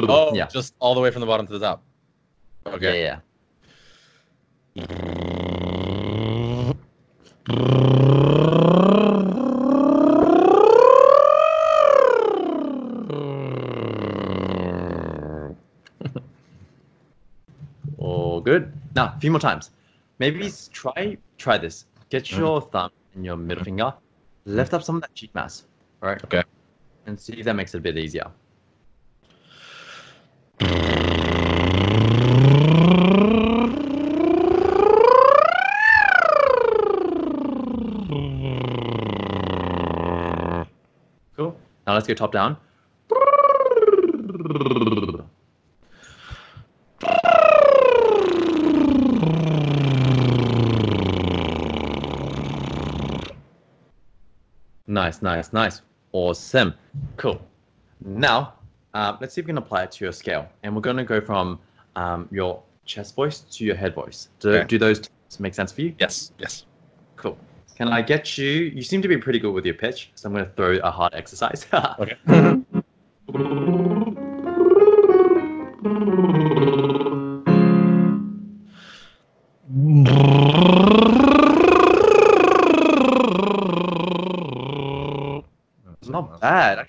Oh, 0.09 0.35
Yeah. 0.35 0.47
just 0.47 0.75
all 0.79 0.94
the 0.94 1.00
way 1.00 1.11
from 1.11 1.21
the 1.21 1.27
bottom 1.27 1.47
to 1.47 1.53
the 1.53 1.59
top. 1.61 1.82
Okay. 2.67 3.03
Yeah, 3.05 3.21
All 17.99 18.41
good. 18.41 18.73
Now, 19.00 19.14
a 19.17 19.19
few 19.19 19.31
more 19.31 19.41
times. 19.41 19.70
Maybe 20.19 20.52
try 20.73 21.17
try 21.38 21.56
this. 21.56 21.87
Get 22.11 22.25
Mm-hmm. 22.25 22.41
your 22.41 22.61
thumb 22.61 22.91
and 23.14 23.25
your 23.25 23.38
middle 23.38 23.64
finger, 23.64 23.94
lift 24.44 24.75
up 24.75 24.82
some 24.82 24.97
of 24.97 25.00
that 25.00 25.14
cheek 25.14 25.35
mass, 25.35 25.64
right? 26.02 26.23
Okay. 26.25 26.43
And 27.06 27.19
see 27.19 27.32
if 27.32 27.47
that 27.47 27.56
makes 27.56 27.75
it 27.75 27.79
a 27.79 27.81
bit 27.81 27.97
easier. 27.97 28.31
Cool. 41.36 41.56
Now 41.86 41.94
let's 41.94 42.06
go 42.06 42.15
top 42.15 42.32
down. 42.32 42.56
Nice, 55.01 55.23
nice, 55.23 55.51
nice. 55.55 55.81
Awesome. 56.13 56.75
Cool. 57.17 57.41
Now, 58.05 58.53
uh, 58.93 59.17
let's 59.19 59.33
see 59.33 59.41
if 59.41 59.47
we 59.47 59.49
can 59.49 59.57
apply 59.57 59.85
it 59.85 59.93
to 59.93 60.05
your 60.05 60.13
scale. 60.13 60.47
And 60.63 60.75
we're 60.75 60.83
going 60.83 60.99
to 60.99 61.05
go 61.05 61.23
from 61.23 61.59
um, 61.97 62.29
your 62.31 62.63
chest 62.85 63.15
voice 63.15 63.41
to 63.41 63.65
your 63.65 63.77
head 63.77 63.95
voice. 63.95 64.29
Do, 64.41 64.51
Okay. 64.51 64.67
do 64.67 64.79
those 64.79 65.01
make 65.39 65.55
sense 65.55 65.73
for 65.73 65.81
you? 65.81 65.95
Yes. 65.99 66.33
Yes. 66.39 66.67
Cool. 67.17 67.39
Can 67.77 67.89
I 67.89 68.03
get 68.03 68.37
you? 68.37 68.51
You 68.51 68.83
seem 68.83 69.01
to 69.01 69.09
be 69.09 69.17
pretty 69.17 69.39
good 69.39 69.53
with 69.53 69.65
your 69.65 69.73
pitch, 69.75 70.11
so 70.17 70.29
I'm 70.29 70.35
going 70.35 70.45
to 70.45 70.51
throw 70.53 70.77
a 70.85 70.91
hard 70.91 71.15
exercise. 71.15 71.67
Okay. 71.99 72.17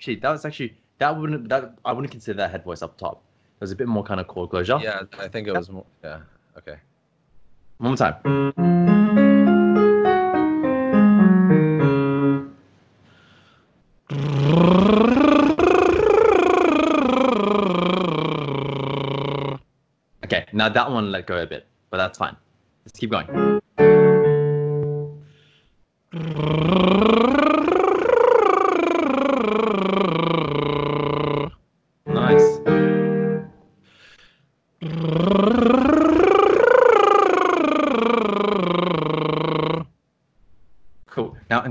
actually. 0.02 0.16
That 0.16 0.30
was 0.30 0.44
actually 0.44 0.74
that 0.98 1.16
wouldn't 1.16 1.48
that 1.48 1.78
I 1.84 1.92
wouldn't 1.92 2.10
consider 2.10 2.36
that 2.38 2.50
head 2.50 2.64
voice 2.64 2.82
up 2.82 2.98
top. 2.98 3.22
There's 3.60 3.70
a 3.70 3.76
bit 3.76 3.86
more 3.86 4.02
kind 4.02 4.18
of 4.18 4.26
cord 4.26 4.50
closure. 4.50 4.78
Yeah, 4.82 5.02
I 5.18 5.28
think 5.28 5.46
it 5.46 5.54
was 5.54 5.70
more. 5.70 5.86
Yeah. 6.02 6.20
Okay. 6.58 6.76
One 7.78 7.90
more 7.90 7.96
time. 7.96 8.16
Okay, 20.24 20.46
now 20.52 20.68
that 20.68 20.90
one 20.90 21.12
let 21.12 21.26
go 21.26 21.42
a 21.42 21.46
bit, 21.46 21.66
but 21.90 21.98
that's 21.98 22.18
fine. 22.18 22.36
Let's 22.84 22.98
keep 22.98 23.10
going. 23.10 23.60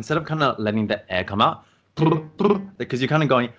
Instead 0.02 0.18
of 0.18 0.26
kind 0.26 0.42
of 0.42 0.58
letting 0.58 0.88
the 0.88 1.00
air 1.14 1.24
come 1.24 1.42
out, 1.42 1.64
because 2.78 3.00
you're 3.00 3.08
kind 3.08 3.22
of 3.22 3.30
going, 3.30 3.50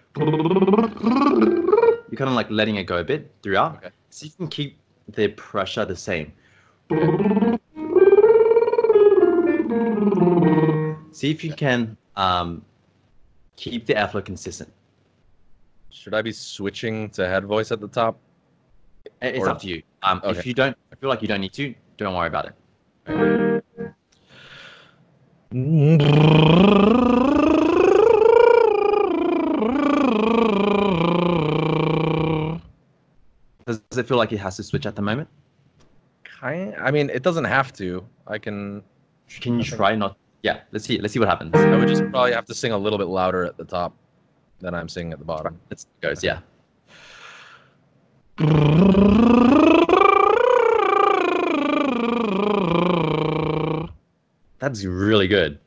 you're 2.11 2.21
kind 2.23 2.31
of 2.33 2.37
like 2.41 2.51
letting 2.51 2.77
it 2.77 2.85
go 2.85 2.97
a 2.99 3.05
bit 3.05 3.31
throughout. 3.45 3.77
Okay. 3.77 3.91
So 4.11 4.27
you 4.27 4.33
can 4.33 4.49
keep 4.49 4.77
the 5.09 5.29
pressure 5.29 5.85
the 5.85 5.95
same. 5.95 6.33
See 11.13 11.31
if 11.31 11.45
you 11.45 11.53
can 11.55 11.97
um, 12.17 12.65
keep 13.55 13.87
the 13.87 13.95
airflow 13.95 14.25
consistent. 14.25 14.73
Should 15.91 16.15
I 16.15 16.23
be 16.23 16.33
switching 16.33 17.09
to 17.11 17.29
head 17.29 17.45
voice 17.45 17.71
at 17.71 17.81
the 17.81 17.87
top? 17.87 18.19
It's 19.21 19.39
Or- 19.39 19.51
up 19.51 19.61
to 19.61 19.69
you. 19.69 19.83
Um, 20.03 20.21
If 20.25 20.45
you 20.45 20.55
don't, 20.55 20.77
I 20.91 20.97
feel 20.97 21.09
like 21.09 21.23
you 21.23 21.29
don't 21.29 21.41
need 21.41 21.53
to. 21.53 21.73
Don't 21.99 22.17
worry 22.17 22.27
about 22.27 22.47
it. 22.47 22.55
Does, 33.67 33.81
does 33.91 33.99
it 33.99 34.07
feel 34.07 34.17
like 34.17 34.31
it 34.33 34.39
has 34.39 34.57
to 34.59 34.63
switch 34.63 34.87
at 34.87 34.95
the 34.95 35.03
moment? 35.03 35.29
Kind. 36.23 36.77
I 36.79 36.93
mean, 36.93 37.11
it 37.11 37.25
doesn't 37.25 37.47
have 37.47 37.73
to. 37.75 38.07
I 38.29 38.39
can. 38.39 38.85
Can 39.41 39.59
you 39.59 39.65
try 39.65 39.97
not? 39.97 40.17
Yeah, 40.45 40.61
let's 40.71 40.85
see. 40.85 40.99
Let's 40.99 41.15
see 41.15 41.19
what 41.19 41.29
happens. 41.29 41.53
I 41.55 41.77
would 41.77 41.89
just 41.89 42.09
probably 42.11 42.33
have 42.33 42.47
to 42.47 42.55
sing 42.55 42.71
a 42.71 42.79
little 42.79 42.99
bit 42.99 43.09
louder 43.09 43.45
at 43.45 43.57
the 43.57 43.65
top 43.65 43.97
than 44.61 44.75
I'm 44.75 44.89
singing 44.89 45.13
at 45.13 45.19
the 45.19 45.25
bottom. 45.25 45.59
Let's 45.69 45.89
goes. 46.01 46.23
Yeah. 46.23 46.39
That's 54.61 54.85
really 54.85 55.27
good 55.27 55.59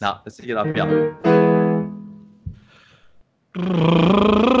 nice. 0.00 0.18
Let's 0.24 0.36
take 0.36 0.48
it 0.50 0.56
up. 0.56 0.66
Yeah. 3.56 4.52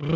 So, 0.00 0.06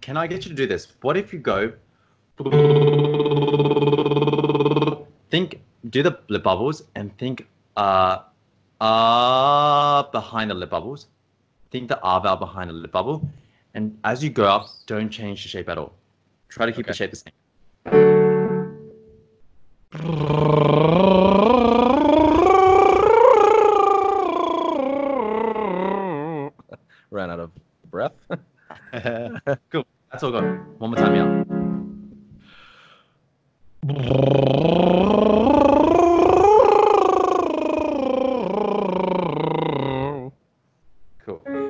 can 0.00 0.16
I 0.16 0.26
get 0.26 0.46
you 0.46 0.48
to 0.48 0.54
do 0.54 0.66
this? 0.66 0.88
What 1.02 1.18
if 1.18 1.34
you 1.34 1.40
go? 1.40 1.74
Think, 5.28 5.60
do 5.90 6.02
the 6.02 6.18
lip 6.28 6.42
bubbles 6.42 6.84
and 6.94 7.14
think, 7.18 7.46
uh, 7.76 8.20
uh, 8.80 10.04
behind 10.04 10.50
the 10.50 10.54
lip 10.54 10.70
bubbles. 10.70 11.08
Think 11.70 11.88
the 11.88 12.00
R 12.00 12.20
vowel 12.20 12.36
behind 12.36 12.70
the 12.70 12.74
lip 12.74 12.92
bubble, 12.92 13.28
and 13.74 13.98
as 14.04 14.24
you 14.24 14.30
go 14.30 14.44
up, 14.44 14.68
don't 14.86 15.10
change 15.10 15.42
the 15.42 15.48
shape 15.48 15.68
at 15.68 15.78
all. 15.78 15.92
Try 16.48 16.66
to 16.66 16.72
keep 16.72 16.86
the 16.86 16.94
shape 16.94 17.10
the 17.10 17.16
same. 17.16 17.32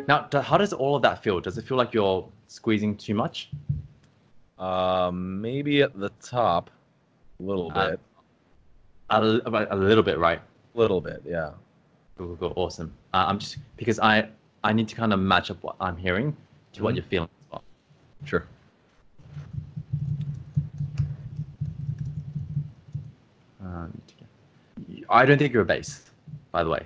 Now, 0.08 0.26
how 0.40 0.56
does 0.56 0.72
all 0.72 0.96
of 0.96 1.02
that 1.02 1.22
feel? 1.22 1.38
Does 1.38 1.58
it 1.58 1.66
feel 1.66 1.76
like 1.76 1.92
you're 1.92 2.26
squeezing 2.48 2.96
too 2.96 3.14
much? 3.14 3.50
um, 4.58 5.40
maybe 5.40 5.82
at 5.82 5.96
the 5.96 6.08
top, 6.20 6.68
a 7.38 7.42
little 7.44 7.70
Uh, 7.76 7.90
bit. 7.90 8.00
A, 9.10 9.20
a 9.70 9.76
little 9.76 10.02
bit, 10.02 10.18
right? 10.18 10.40
A 10.74 10.78
little 10.78 11.00
bit, 11.00 11.22
yeah. 11.24 11.52
Cool, 12.16 12.36
cool, 12.36 12.36
cool. 12.36 12.52
Awesome. 12.56 12.92
Uh, 13.14 13.26
I'm 13.28 13.38
just 13.38 13.58
because 13.76 14.00
I 14.00 14.28
I 14.64 14.72
need 14.72 14.88
to 14.88 14.96
kind 14.96 15.12
of 15.12 15.20
match 15.20 15.52
up 15.52 15.62
what 15.62 15.76
I'm 15.80 15.96
hearing 15.96 16.36
to 16.72 16.82
what 16.82 16.94
Mhm. 16.94 16.96
you're 16.96 17.04
feeling 17.04 17.28
as 17.46 17.52
well. 17.52 17.62
Sure. 18.24 18.44
Um, 23.60 24.00
I 25.08 25.24
don't 25.24 25.38
think 25.38 25.52
you're 25.52 25.62
a 25.62 25.66
bass, 25.66 26.10
by 26.50 26.64
the 26.64 26.70
way. 26.70 26.84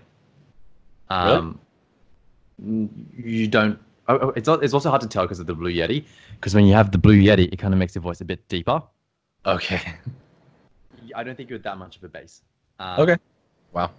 Um, 1.09 1.49
n- 1.49 1.59
You 2.63 3.49
don't. 3.49 3.79
Oh, 4.09 4.19
oh, 4.21 4.29
it's 4.31 4.49
it's 4.49 4.75
also 4.75 4.91
hard 4.91 5.03
to 5.03 5.09
tell 5.09 5.25
because 5.25 5.41
of 5.41 5.47
the 5.47 5.55
Blue 5.55 5.73
Yeti. 5.73 6.05
Because 6.35 6.55
when 6.55 6.67
you 6.67 6.75
have 6.75 6.91
the 6.93 6.99
Blue 6.99 7.17
Yeti, 7.17 7.53
it 7.53 7.57
kind 7.57 7.73
of 7.73 7.79
makes 7.79 7.95
your 7.95 8.03
voice 8.03 8.21
a 8.21 8.25
bit 8.25 8.47
deeper. 8.49 8.83
Okay. 9.47 9.81
I 11.15 11.23
don't 11.23 11.37
think 11.37 11.51
you're 11.51 11.59
that 11.59 11.79
much 11.79 11.97
of 11.97 12.05
a 12.05 12.09
bass. 12.09 12.43
Um, 12.79 13.01
Okay. 13.01 13.17
Wow. 13.73 13.91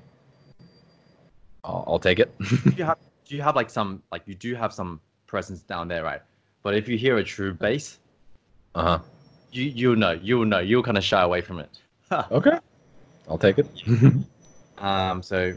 I'll, 1.63 1.84
I'll 1.88 2.00
take 2.00 2.20
it. 2.20 2.34
do 2.63 2.72
you 2.77 2.84
have 2.84 2.98
do 3.25 3.36
you 3.36 3.41
have 3.41 3.55
like 3.55 3.70
some 3.70 4.01
like 4.12 4.24
you 4.25 4.36
do 4.36 4.55
have 4.55 4.74
some 4.74 5.00
presence 5.27 5.62
down 5.62 5.88
there, 5.88 6.03
right? 6.03 6.22
But 6.62 6.75
if 6.75 6.88
you 6.88 6.98
hear 6.98 7.17
a 7.17 7.24
true 7.24 7.53
bass, 7.53 8.00
uh 8.75 8.84
huh. 8.84 9.00
you 9.51 9.63
you'll 9.65 9.96
know 9.96 10.12
you'll 10.12 10.46
know 10.46 10.60
you'll 10.60 10.84
kind 10.84 10.98
of 10.98 11.03
shy 11.03 11.22
away 11.22 11.41
from 11.41 11.60
it. 11.60 11.70
Okay. 12.32 12.60
I'll 13.27 13.38
take 13.38 13.58
it. 13.58 13.67
Um, 14.77 15.24
so 15.24 15.55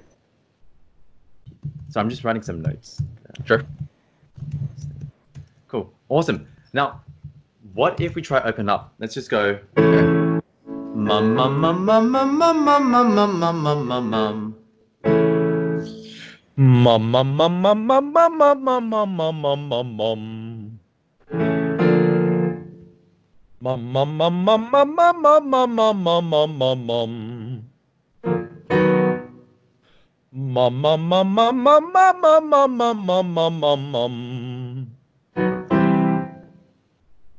so 1.97 2.01
I'm 2.05 2.11
just 2.13 2.25
writing 2.25 2.43
some 2.43 2.61
notes. 2.61 3.01
sure. 3.49 3.65
Cool. 5.67 5.89
Awesome. 6.11 6.47
Now, 6.75 7.01
what 7.73 7.99
if 8.03 8.15
we 8.15 8.21
try 8.21 8.43
open 8.45 8.69
up? 8.69 8.93
Let's 8.99 9.15
just 9.15 9.31
go. 9.31 9.59
Mum 10.93 11.33
mum 11.33 11.57
mum 11.57 11.87
mum 11.89 12.13
mum 12.13 12.37
mum 12.37 12.65
mum 12.69 12.85
mum 12.93 13.15
mum 13.17 13.41
mum 13.41 13.63
mum 13.65 13.89
mum 13.89 14.11
mum. 14.13 14.37
Mum 16.61 17.11
mum 17.11 17.29
mum 17.33 17.63
mum 17.65 17.87
mum 17.89 18.13
mum 18.13 18.37
mum 18.37 18.61
mum 18.61 18.93
mum 18.93 19.41
mum 19.41 19.41
mum 19.41 19.69
mum 19.73 19.97
mum. 19.97 20.21
Mum 23.65 23.81
mum 23.93 24.19
mum 24.19 24.45
mum 24.45 24.71
mum 24.71 24.89
mum 24.97 25.17
mum 25.25 25.97
mum 26.05 26.29
mum 26.29 26.59
mum 26.61 26.87
mum 26.87 27.76
mum 30.33 30.81
mum. 30.81 31.01
Mum 31.09 31.35
mum 31.35 31.35
mum 31.35 31.63
mum 31.63 31.93
mum 31.93 32.21
mum 32.21 32.51
mum 32.51 32.79
mum 32.79 33.07
mum 33.07 33.07
mum 33.07 33.27
mum 33.35 33.61
mum 33.61 33.81
mum. 33.93 34.15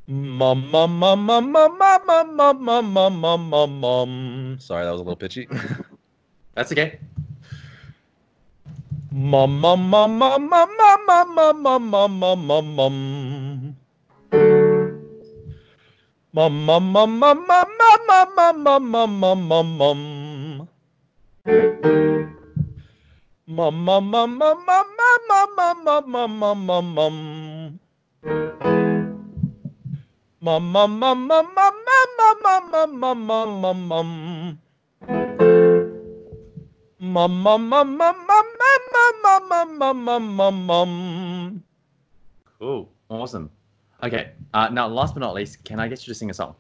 Mum 0.08 0.72
mum 0.72 1.00
mum 1.00 1.26
mum 1.28 1.52
mum 1.52 2.94
mum 2.94 3.22
mum 3.22 3.50
mum 3.50 3.80
mum. 3.82 4.58
Sorry, 4.60 4.86
that 4.86 4.92
was 4.92 5.02
a 5.02 5.04
little 5.04 5.16
pitchy. 5.16 5.48
That's 6.56 6.72
okay. 6.72 7.00
Mum 9.12 9.60
mum 9.62 9.90
mum 9.90 10.18
mum 10.20 10.50
mum 10.50 10.70
mum 10.78 11.06
mum 11.08 11.64
mum 11.64 11.92
mum 11.92 12.20
mum 12.20 12.48
mum 12.48 12.48
mum 12.48 12.76
mum. 12.76 13.76
Mum 16.34 16.66
mum 16.66 16.94
mum 16.94 17.20
mum 17.20 17.48
mum 17.48 17.68
mum 18.08 18.64
mum 18.64 18.92
mum 18.92 19.20
mum 19.20 19.40
mum 19.48 19.68
mum 19.78 20.00
mum. 23.48 23.86
Mum 23.86 24.12
mum 24.12 24.38
mum 24.38 24.66
mum 24.66 24.88
mum 24.98 25.20
mum 25.28 25.56
mum 25.58 26.12
mum 26.12 26.12
mum 26.12 26.40
mum 26.40 26.66
mum 26.66 26.94
mum. 26.96 27.80
Mum 30.42 30.72
mum 30.72 31.00
mum 31.00 31.28
mum 31.28 31.48
mum 31.56 31.76
mum 31.88 32.38
mum 32.44 32.72
mum 32.72 33.00
mum 33.00 33.28
mum 33.28 33.62
mum 33.62 33.88
mum. 33.88 34.60
Mum 37.00 37.44
mum 37.44 37.70
mum 37.70 37.98
mum 37.98 38.18
mum 38.28 39.78
mum 39.80 40.06
mum 40.06 40.36
mum 40.36 40.66
mum. 40.66 41.64
Cool. 42.60 42.90
Awesome. 43.10 43.50
Okay. 44.04 44.32
Uh, 44.54 44.68
now, 44.70 44.88
last 44.88 45.14
but 45.14 45.22
not 45.22 45.34
least, 45.34 45.64
can 45.64 45.80
I 45.80 45.88
get 45.88 46.06
you 46.06 46.14
to 46.14 46.18
sing 46.18 46.30
a 46.30 46.34
song? 46.34 46.56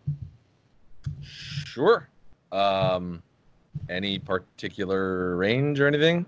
Sure. 1.21 2.07
Um, 2.51 3.21
any 3.89 4.19
particular 4.19 5.35
range 5.35 5.79
or 5.81 5.87
anything? 5.87 6.25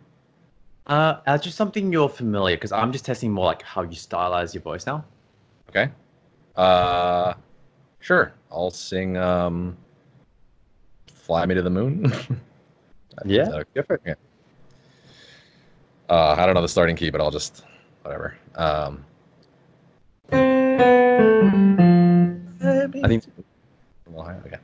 Uh, 0.90 1.22
uh, 1.28 1.38
just 1.38 1.56
something 1.56 1.94
you're 1.94 2.10
familiar 2.10 2.58
because 2.58 2.72
I'm 2.72 2.92
just 2.92 3.06
testing 3.06 3.32
more 3.32 3.46
like 3.46 3.62
how 3.62 3.84
you 3.84 3.96
stylize 3.96 4.56
your 4.56 4.64
voice 4.64 4.88
now. 4.88 5.06
Okay. 5.70 5.92
Uh, 6.56 7.36
sure. 8.00 8.34
I'll 8.52 8.72
sing. 8.72 9.16
Um, 9.16 9.78
"Fly 11.08 11.46
Me 11.46 11.54
to 11.54 11.62
the 11.62 11.70
Moon." 11.70 12.12
Yeah. 13.26 13.64
Different. 13.76 14.02
Okay. 14.04 14.16
Uh, 16.10 16.36
I 16.38 16.46
don't 16.46 16.56
know 16.56 16.62
the 16.62 16.70
starting 16.70 16.96
key, 16.96 17.10
but 17.10 17.20
I'll 17.20 17.32
just 17.32 17.66
whatever. 18.04 18.38
Um, 18.56 19.04
I 20.32 20.38
think 23.08 23.26
okay. 24.18 24.58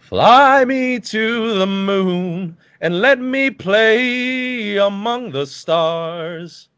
Fly 0.00 0.64
me 0.64 0.98
to 0.98 1.58
the 1.58 1.66
moon 1.66 2.56
and 2.80 3.00
let 3.00 3.18
me 3.18 3.50
play 3.50 4.76
among 4.76 5.32
the 5.32 5.46
stars. 5.46 6.68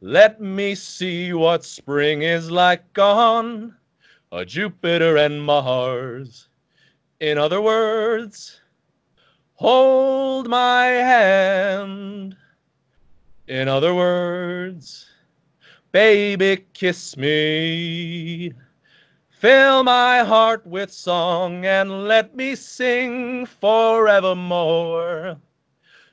Let 0.00 0.40
me 0.40 0.74
see 0.74 1.32
what 1.32 1.64
spring 1.64 2.22
is 2.22 2.50
like 2.50 2.98
on 2.98 3.76
a 4.32 4.44
Jupiter 4.44 5.16
and 5.16 5.42
Mars. 5.42 6.48
In 7.20 7.38
other 7.38 7.60
words, 7.60 8.60
hold 9.54 10.48
my 10.48 10.84
hand. 10.84 12.36
In 13.46 13.68
other 13.68 13.94
words, 13.94 15.06
baby, 15.92 16.66
kiss 16.74 17.16
me. 17.16 18.52
Fill 19.46 19.84
my 19.84 20.24
heart 20.24 20.66
with 20.66 20.90
song 20.90 21.64
and 21.64 22.08
let 22.08 22.34
me 22.34 22.56
sing 22.56 23.46
forevermore. 23.46 25.36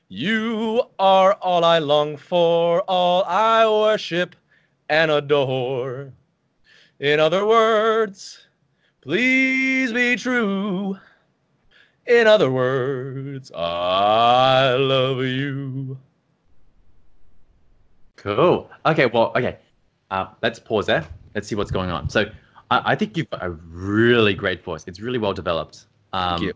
You 0.07 0.83
are 0.99 1.33
all 1.41 1.63
I 1.63 1.79
long 1.79 2.15
for, 2.15 2.81
all 2.81 3.23
I 3.23 3.65
worship 3.67 4.35
and 4.87 5.09
adore. 5.09 6.13
In 6.99 7.19
other 7.19 7.43
words, 7.47 8.45
please 9.01 9.91
be 9.91 10.15
true. 10.15 10.99
In 12.05 12.27
other 12.27 12.51
words, 12.51 13.51
I 13.51 14.75
love 14.75 15.23
you. 15.23 15.97
Cool. 18.15 18.69
Okay. 18.85 19.07
Well. 19.07 19.31
Okay. 19.35 19.57
Uh, 20.11 20.27
let's 20.43 20.59
pause 20.59 20.85
there. 20.85 21.03
Let's 21.33 21.47
see 21.47 21.55
what's 21.55 21.71
going 21.71 21.89
on. 21.89 22.11
So, 22.11 22.25
I, 22.73 22.93
I 22.93 22.95
think 22.95 23.15
you've 23.17 23.29
got 23.29 23.43
a 23.43 23.51
really 23.51 24.33
great 24.33 24.63
voice. 24.63 24.83
It's 24.87 24.99
really 24.99 25.19
well 25.19 25.33
developed. 25.33 25.85
Um, 26.11 26.41
you. 26.43 26.53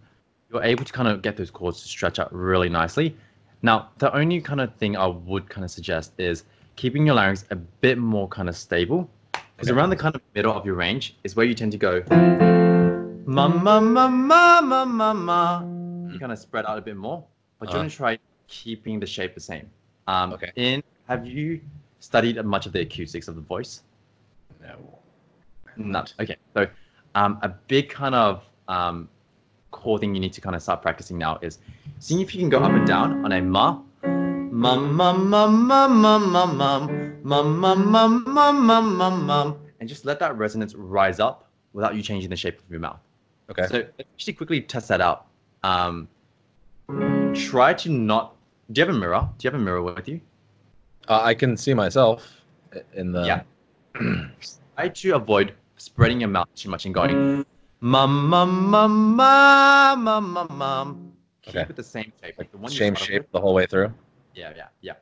You're 0.52 0.64
able 0.64 0.86
to 0.86 0.94
kind 0.94 1.08
of 1.08 1.22
get 1.22 1.38
those 1.38 1.52
cords 1.52 1.82
to 1.82 1.88
stretch 1.88 2.18
out 2.20 2.34
really 2.34 2.70
nicely. 2.70 3.16
Now, 3.62 3.90
the 3.98 4.14
only 4.16 4.40
kind 4.42 4.62
of 4.62 4.74
thing 4.76 4.96
I 4.98 5.06
would 5.06 5.50
kind 5.50 5.64
of 5.66 5.70
suggest 5.72 6.14
is 6.18 6.46
keeping 6.76 7.06
your 7.06 7.16
larynx 7.16 7.46
a 7.52 7.56
bit 7.56 7.98
more 7.98 8.28
kind 8.30 8.50
of 8.50 8.56
stable, 8.56 9.10
because 9.34 9.70
Okay. 9.70 9.78
around 9.78 9.90
the 9.90 9.96
kind 9.96 10.16
of 10.16 10.22
middle 10.34 10.54
of 10.54 10.66
your 10.66 10.76
range 10.76 11.16
is 11.24 11.36
where 11.36 11.46
you 11.46 11.54
tend 11.54 11.72
to 11.74 11.78
go. 11.78 12.04
Ma 13.26 13.48
ma 13.48 13.80
ma 13.80 14.08
ma 14.08 14.62
ma 14.62 14.86
ma 14.86 15.14
ma. 15.14 15.62
You 16.10 16.18
kind 16.20 16.32
of 16.32 16.40
spread 16.40 16.66
out 16.66 16.78
a 16.78 16.82
bit 16.82 16.96
more, 16.96 17.24
but 17.60 17.68
you 17.70 17.74
Uh-huh. 17.76 17.80
want 17.84 17.92
to 17.92 17.98
try 17.98 18.18
keeping 18.48 19.00
the 19.00 19.08
shape 19.08 19.34
the 19.36 19.42
same. 19.52 19.70
Um, 20.08 20.34
Okay. 20.34 20.52
In 20.56 20.82
have 21.08 21.28
you 21.28 21.60
studied 22.00 22.42
much 22.46 22.66
of 22.68 22.72
the 22.72 22.82
acoustics 22.82 23.28
of 23.28 23.36
the 23.36 23.42
voice? 23.42 23.84
No. 24.62 24.78
No. 25.77 26.03
Okay. 26.19 26.38
So, 26.53 26.67
um, 27.15 27.39
a 27.41 27.50
big 27.50 27.89
kind 27.89 28.15
of 28.15 28.43
um, 28.67 29.10
core 29.72 30.00
thing 30.00 30.13
you 30.13 30.22
need 30.22 30.34
to 30.34 30.41
kind 30.41 30.55
of 30.55 30.62
start 30.62 30.81
practicing 30.81 31.17
now 31.17 31.39
is 31.41 31.60
seeing 32.00 32.22
if 32.22 32.34
you 32.34 32.41
can 32.41 32.50
go 32.50 32.60
up 32.60 32.72
and 32.72 32.86
down 32.86 33.24
on 33.25 33.31
a 33.31 33.41
ma, 33.41 33.79
ma 34.03 34.75
ma 34.75 35.13
ma 35.13 35.48
ma 35.48 35.87
ma 35.87 35.87
ma 35.87 36.48
ma 36.48 36.87
ma 37.24 37.75
ma 37.75 38.07
ma 38.07 38.51
ma 38.51 38.81
ma 38.81 39.09
ma, 39.09 39.53
and 39.79 39.87
just 39.87 40.05
let 40.05 40.20
that 40.20 40.37
resonance 40.37 40.75
rise 40.75 41.20
up 41.20 41.50
without 41.74 41.96
you 41.96 42.01
changing 42.01 42.29
the 42.29 42.35
shape 42.35 42.59
of 42.59 42.70
your 42.70 42.79
mouth. 42.79 43.00
Okay. 43.50 43.68
So 43.68 43.85
actually 44.00 44.33
quickly 44.33 44.61
test 44.61 44.87
that 44.90 45.01
out. 45.01 45.27
Um, 45.63 46.07
try 47.33 47.74
to 47.74 47.90
not. 47.90 48.35
Do 48.72 48.81
you 48.81 48.87
have 48.87 48.96
a 48.96 49.00
mirror? 49.00 49.29
Do 49.37 49.48
you 49.48 49.51
have 49.51 49.59
a 49.59 49.63
mirror 49.63 49.81
with 49.81 50.07
you? 50.07 50.20
Uh, 51.07 51.22
I 51.24 51.33
can 51.33 51.55
see 51.55 51.74
myself 51.74 52.42
in 52.94 53.11
the. 53.11 53.25
Yeah. 53.25 53.42
Try 54.75 54.90
to 54.90 55.11
avoid 55.11 55.53
spreading 55.77 56.20
your 56.22 56.29
mouth 56.29 56.50
too 56.55 56.70
much 56.70 56.85
and 56.85 56.94
going 56.94 57.46
mum 57.81 58.29
mum 58.29 58.70
mum 58.70 59.16
mum 59.16 60.03
mum 60.03 60.33
mum 60.33 60.48
mum. 60.57 61.11
Keep 61.44 61.55
Okay. 61.55 61.66
it 61.70 61.75
the 61.75 61.83
same 61.83 62.11
shape, 62.22 62.35
like 62.37 62.51
the 62.51 62.57
one 62.57 62.72
Same 62.72 62.96
shape 62.96 63.24
with. 63.24 63.31
the 63.31 63.40
whole 63.40 63.53
way 63.53 63.66
through. 63.66 63.94
Yeah, 64.35 64.51
yeah, 64.55 64.68
yeah. 64.81 64.96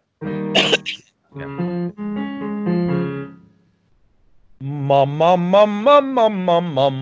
Mum 4.61 5.09
mum 5.17 5.41
mum 5.51 5.83
mum 5.83 6.13
mum 6.13 6.45
mum 6.45 6.65
mum. 6.73 6.95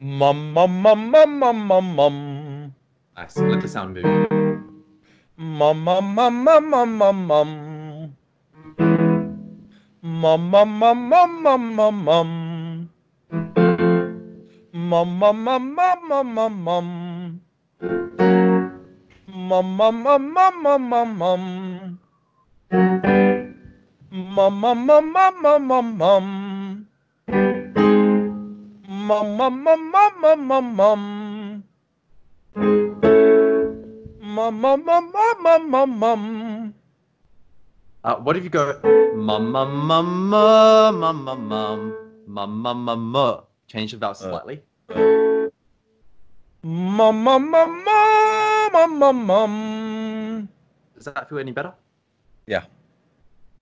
Mum 0.00 0.52
mum 0.54 0.72
mum 0.82 1.10
mum 1.10 1.38
mum 1.38 1.58
mum 1.66 1.86
mum. 1.96 2.16
Nice. 3.16 3.36
Let 3.38 3.60
the 3.62 3.68
sound 3.68 3.94
move. 3.94 4.04
Mum 5.36 5.76
mum 5.84 6.14
mum 6.14 6.44
mum 6.44 6.70
mum 6.70 6.98
mum 6.98 7.26
mum. 7.26 7.48
Mum 10.06 10.50
mum 10.52 10.78
mum 10.78 11.10
mum 11.10 11.42
mum 11.42 11.76
mum 11.76 12.04
mum. 12.04 12.28
Mum 14.72 15.18
mum 15.18 15.44
mum 15.44 15.74
mum 15.74 15.98
mum 16.08 16.34
mum 16.34 16.64
mum. 16.64 16.86
Mum 19.26 19.76
mum 19.76 20.02
mum 20.04 20.34
mum 20.34 20.62
mum 20.62 20.90
mum 20.90 21.18
mum. 21.18 21.42
Mum 24.12 24.60
mum 24.60 24.86
mum 24.86 25.12
mum 25.12 25.42
mum 25.42 25.68
mum 25.68 25.98
mum. 25.98 26.24
Mum 28.86 29.36
mum 29.38 29.64
mum 29.64 29.90
mum 29.90 30.12
mum 30.22 30.48
mum 30.48 30.76
mum. 30.76 31.02
Mum 34.22 34.54
mum 34.62 34.84
mum 34.86 35.12
mum 35.12 35.42
mum 35.42 35.70
mum 35.70 36.00
mum. 36.00 36.85
Uh, 38.06 38.14
what 38.22 38.36
if 38.36 38.44
you 38.44 38.50
go 38.50 38.78
mum 39.16 39.50
mum 39.50 39.82
mum 39.82 40.30
mum 40.30 41.00
mum 41.00 41.24
mum 41.26 41.48
mum 41.48 41.94
mum 42.28 42.62
mum 42.62 42.84
mum 42.84 43.00
mum? 43.10 43.40
Change 43.66 43.90
the 43.90 43.98
vowel 43.98 44.14
slightly. 44.14 44.62
Mum 46.62 47.24
mum 47.24 47.50
mum 47.50 47.82
mum 47.82 48.70
mum 48.72 48.98
mum 49.00 49.26
mum. 49.26 50.48
Does 50.94 51.06
that 51.06 51.28
feel 51.28 51.40
any 51.40 51.50
better? 51.50 51.74
Yeah. 52.46 52.70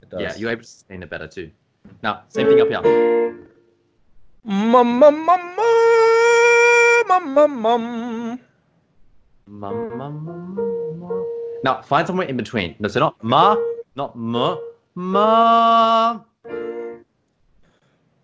It 0.02 0.10
does. 0.10 0.20
Yeah, 0.20 0.36
you're 0.36 0.50
able 0.50 0.60
to 0.60 0.68
sustain 0.68 1.02
it 1.02 1.08
better 1.08 1.26
too. 1.26 1.50
Now, 2.02 2.24
same 2.28 2.46
thing 2.46 2.60
up 2.60 2.68
here. 2.68 2.82
Mum 4.44 4.98
mum 5.00 5.24
mum 5.24 5.40
mum 5.56 5.64
mum 7.08 7.32
mum 7.32 7.62
mum. 7.62 8.40
Mum, 9.46 9.88
mum, 9.88 9.96
mum, 9.96 10.24
mum, 10.26 10.98
mum. 11.00 11.24
Now 11.64 11.80
find 11.80 12.06
somewhere 12.06 12.28
in 12.28 12.36
between. 12.36 12.76
No, 12.78 12.88
so 12.88 13.00
not 13.00 13.24
ma, 13.24 13.56
not 13.96 14.16
ma, 14.16 14.56
ma. 14.94 16.20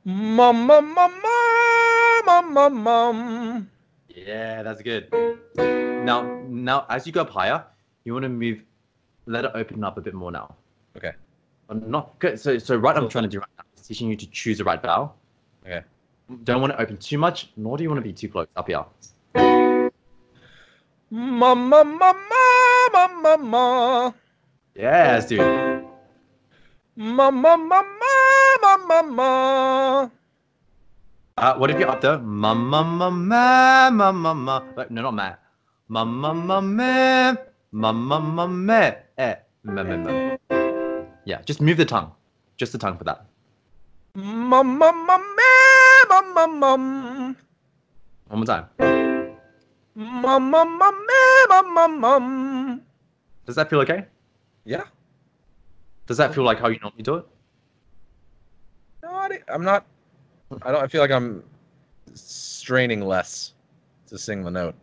Mum 0.04 0.66
mum 0.66 0.94
mum 0.94 1.12
mum 2.26 2.54
mum 2.54 2.82
mum. 2.82 3.70
Yeah, 4.08 4.62
that's 4.62 4.82
good. 4.82 5.12
Now, 5.56 6.22
now 6.48 6.86
as 6.88 7.06
you 7.06 7.12
go 7.12 7.20
up 7.22 7.30
higher, 7.30 7.64
you 8.04 8.12
want 8.12 8.24
to 8.24 8.28
move, 8.28 8.62
let 9.26 9.44
it 9.44 9.52
open 9.54 9.84
up 9.84 9.98
a 9.98 10.00
bit 10.00 10.14
more 10.14 10.32
now. 10.32 10.54
Okay. 10.96 11.12
Not 11.72 12.18
good. 12.18 12.40
So, 12.40 12.58
so 12.58 12.76
right, 12.76 12.96
I'm 12.96 13.08
trying 13.08 13.24
to 13.24 13.30
do 13.30 13.38
right 13.38 13.48
now 13.56 13.64
is 13.76 13.86
teaching 13.86 14.08
you 14.08 14.16
to 14.16 14.26
choose 14.26 14.58
the 14.58 14.64
right 14.64 14.82
vowel. 14.82 15.16
Okay. 15.64 15.82
Don't 16.44 16.60
want 16.60 16.72
to 16.72 16.80
open 16.80 16.96
too 16.96 17.18
much, 17.18 17.50
nor 17.56 17.76
do 17.76 17.84
you 17.84 17.90
want 17.90 17.98
to 17.98 18.08
be 18.08 18.12
too 18.12 18.28
close. 18.28 18.48
Up 18.56 18.66
here. 18.66 18.84
Mum 21.10 21.68
mum 21.68 21.98
mum 21.98 22.16
mum 22.92 23.22
mum 23.22 23.48
mum. 23.48 24.14
Yes, 24.80 25.28
dude. 25.28 25.44
Mum 26.96 27.44
mum 27.44 27.68
mum 27.68 27.84
mum 28.00 28.80
mum 28.88 29.06
mum. 29.12 30.10
Uh, 31.36 31.54
what 31.60 31.68
if 31.68 31.76
you're 31.76 31.92
up 31.92 32.00
there? 32.00 32.16
Ma 32.16 32.56
ma 32.56 32.80
ma 32.80 33.12
ma 33.12 33.90
ma 33.92 34.08
ma 34.08 34.32
ma. 34.32 34.56
Like, 34.72 34.88
no, 34.88 35.02
not 35.04 35.12
ma. 35.12 35.36
Ma 35.88 36.04
ma 36.04 36.32
ma 36.32 36.60
ma 36.64 37.36
ma 37.72 37.92
ma 37.92 38.18
ma 38.24 38.46
ma. 38.48 38.80
Eh. 39.20 39.34
Ma 39.68 39.84
ma 39.84 39.96
ma. 40.00 40.10
Yeah, 41.28 41.44
just 41.44 41.60
move 41.60 41.76
the 41.76 41.84
tongue. 41.84 42.16
Just 42.56 42.72
the 42.72 42.80
tongue 42.80 42.96
for 42.96 43.04
that. 43.04 43.28
Mum 44.16 44.80
mum 44.80 44.96
mum 45.04 45.22
mum 46.08 46.24
mum 46.32 46.50
mum. 46.56 46.82
One 48.32 48.38
more 48.40 48.48
time. 48.48 48.64
Mum 49.92 50.42
mum 50.48 50.68
mum 50.80 50.96
mum 51.52 51.66
mum 51.68 52.00
mum. 52.00 52.24
Does 53.44 53.56
that 53.60 53.68
feel 53.68 53.84
okay? 53.84 54.08
Yeah. 54.64 54.84
Does 56.06 56.16
that 56.16 56.34
feel 56.34 56.44
like 56.44 56.58
how 56.58 56.68
you 56.68 56.78
normally 56.80 57.02
do 57.02 57.16
it? 57.16 57.26
No, 59.02 59.28
I'm 59.48 59.64
not. 59.64 59.86
I 60.62 60.72
don't. 60.72 60.82
I 60.82 60.86
feel 60.88 61.00
like 61.00 61.10
I'm 61.10 61.44
straining 62.14 63.00
less 63.00 63.54
to 64.08 64.18
sing 64.18 64.42
the 64.42 64.50
note. 64.50 64.74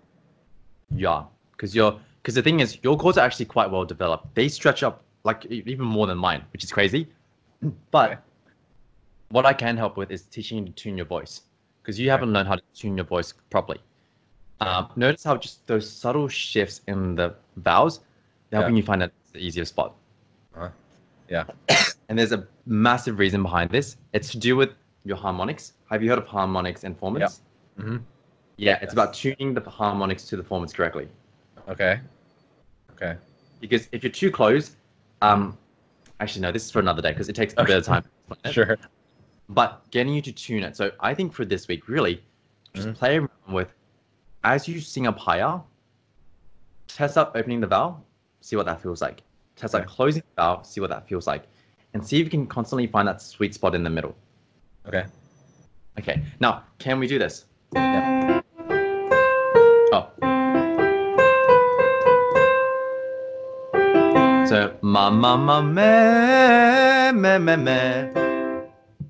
Yeah, 0.95 1.23
because 1.51 1.75
you're 1.75 1.99
because 2.21 2.35
the 2.35 2.41
thing 2.41 2.59
is, 2.59 2.77
your 2.81 2.97
cords 2.97 3.17
are 3.17 3.25
actually 3.25 3.45
quite 3.45 3.69
well 3.69 3.85
developed. 3.85 4.33
They 4.35 4.47
stretch 4.47 4.83
up 4.83 5.03
like 5.23 5.45
even 5.45 5.85
more 5.85 6.07
than 6.07 6.17
mine, 6.17 6.43
which 6.53 6.63
is 6.63 6.71
crazy. 6.71 7.07
But 7.91 8.11
Okay. 8.11 8.21
what 9.29 9.45
I 9.45 9.53
can 9.53 9.75
help 9.77 9.97
with 9.97 10.11
is 10.11 10.23
teaching 10.23 10.59
you 10.59 10.65
to 10.65 10.71
tune 10.71 10.95
your 10.97 11.05
voice 11.05 11.41
because 11.81 11.99
you 11.99 12.09
haven't 12.09 12.31
learned 12.31 12.47
how 12.47 12.55
to 12.55 12.63
tune 12.73 12.95
your 12.97 13.05
voice 13.05 13.33
properly. 13.49 13.79
Um, 14.59 14.89
notice 14.95 15.23
how 15.23 15.37
just 15.37 15.67
those 15.67 15.89
subtle 15.89 16.27
shifts 16.27 16.81
in 16.87 17.15
the 17.15 17.35
vowels, 17.57 18.01
they're 18.49 18.59
helping 18.61 18.77
you 18.77 18.83
find 18.83 19.01
that 19.01 19.11
the 19.37 19.45
easiest 19.45 19.69
spot. 19.69 19.95
Uh, 20.55 20.69
yeah. 21.29 21.45
And 22.09 22.17
there's 22.17 22.31
a 22.31 22.47
massive 22.65 23.19
reason 23.19 23.43
behind 23.43 23.69
this. 23.69 23.97
It's 24.13 24.31
to 24.31 24.37
do 24.37 24.55
with 24.55 24.69
your 25.03 25.17
harmonics. 25.17 25.73
Have 25.91 26.01
you 26.01 26.09
heard 26.09 26.17
of 26.19 26.25
harmonics 26.25 26.85
and 26.85 26.97
formants? 26.97 27.41
Yeah. 27.77 27.83
Mhm. 27.83 28.01
Yeah, 28.55 28.75
it's 28.75 28.83
Yes. 28.83 28.93
about 28.93 29.13
tuning 29.13 29.53
the 29.53 29.59
harmonics 29.69 30.23
to 30.29 30.37
the 30.37 30.43
formants 30.43 30.73
correctly. 30.73 31.09
Okay. 31.67 31.99
Okay. 32.93 33.17
Because 33.59 33.89
if 33.91 34.03
you're 34.03 34.11
too 34.23 34.31
close, 34.31 34.77
um, 35.21 35.57
actually 36.21 36.43
no, 36.43 36.51
this 36.53 36.63
is 36.63 36.71
for 36.71 36.79
another 36.79 37.01
day 37.01 37.11
because 37.11 37.27
it 37.27 37.35
takes 37.35 37.53
a 37.57 37.63
bit 37.65 37.75
of 37.77 37.83
time. 37.83 38.03
to 38.03 38.09
explain 38.31 38.39
it. 38.49 38.53
Sure. 38.53 38.77
But 39.49 39.83
getting 39.91 40.13
you 40.13 40.21
to 40.21 40.31
tune 40.31 40.63
it. 40.63 40.77
So 40.77 40.91
I 41.01 41.13
think 41.13 41.33
for 41.33 41.43
this 41.43 41.67
week, 41.67 41.89
really, 41.89 42.23
just 42.73 42.87
Mhm. 42.87 42.95
play 42.95 43.17
around 43.17 43.29
with 43.59 43.73
as 44.45 44.65
you 44.65 44.79
sing 44.79 45.07
up 45.07 45.17
higher. 45.19 45.59
Test 46.87 47.17
up 47.17 47.33
opening 47.35 47.59
the 47.59 47.67
vowel, 47.67 48.01
see 48.39 48.55
what 48.55 48.65
that 48.65 48.81
feels 48.81 49.01
like. 49.01 49.23
Test 49.57 49.73
Okay. 49.73 49.85
closing 49.85 50.21
the 50.21 50.41
vowel, 50.41 50.63
see 50.63 50.79
what 50.79 50.91
that 50.91 51.07
feels 51.07 51.25
like, 51.25 51.43
and 51.93 52.05
see 52.05 52.19
if 52.19 52.25
you 52.25 52.29
can 52.29 52.45
constantly 52.45 52.85
find 52.85 53.07
that 53.07 53.21
sweet 53.21 53.55
spot 53.55 53.73
in 53.73 53.83
the 53.83 53.89
middle. 53.89 54.15
Okay. 54.87 55.05
Okay. 55.99 56.23
Now, 56.39 56.63
can 56.77 56.99
we 56.99 57.07
do 57.07 57.17
this? 57.17 57.45
Yeah. 57.73 58.41
Oh. 59.91 60.11
So 64.45 64.77
ma 64.81 65.09
ma 65.09 65.35
ma 65.35 65.59
me 65.61 67.11
me 67.19 67.37
me 67.39 67.55
me. 67.57 67.79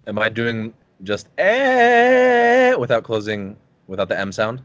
Am 0.07 0.17
I 0.17 0.29
doing 0.29 0.73
just 1.03 1.27
eh 1.38 2.73
without 2.75 3.03
closing 3.03 3.57
without 3.88 4.07
the 4.07 4.17
M 4.17 4.31
sound? 4.31 4.63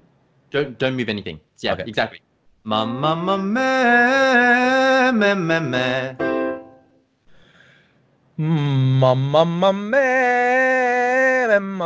Don't 0.50 0.78
don't 0.78 0.94
move 0.96 1.08
anything. 1.08 1.40
Yeah, 1.58 1.72
Okay. 1.74 1.84
exactly. 1.86 2.20
Ma 2.64 2.87
ma 2.87 3.14
ma 3.18 3.37
me 3.37 5.11
me 5.11 5.35
me 5.35 5.59
me. 5.59 6.14
Mama 8.38 9.42
mama 9.44 9.72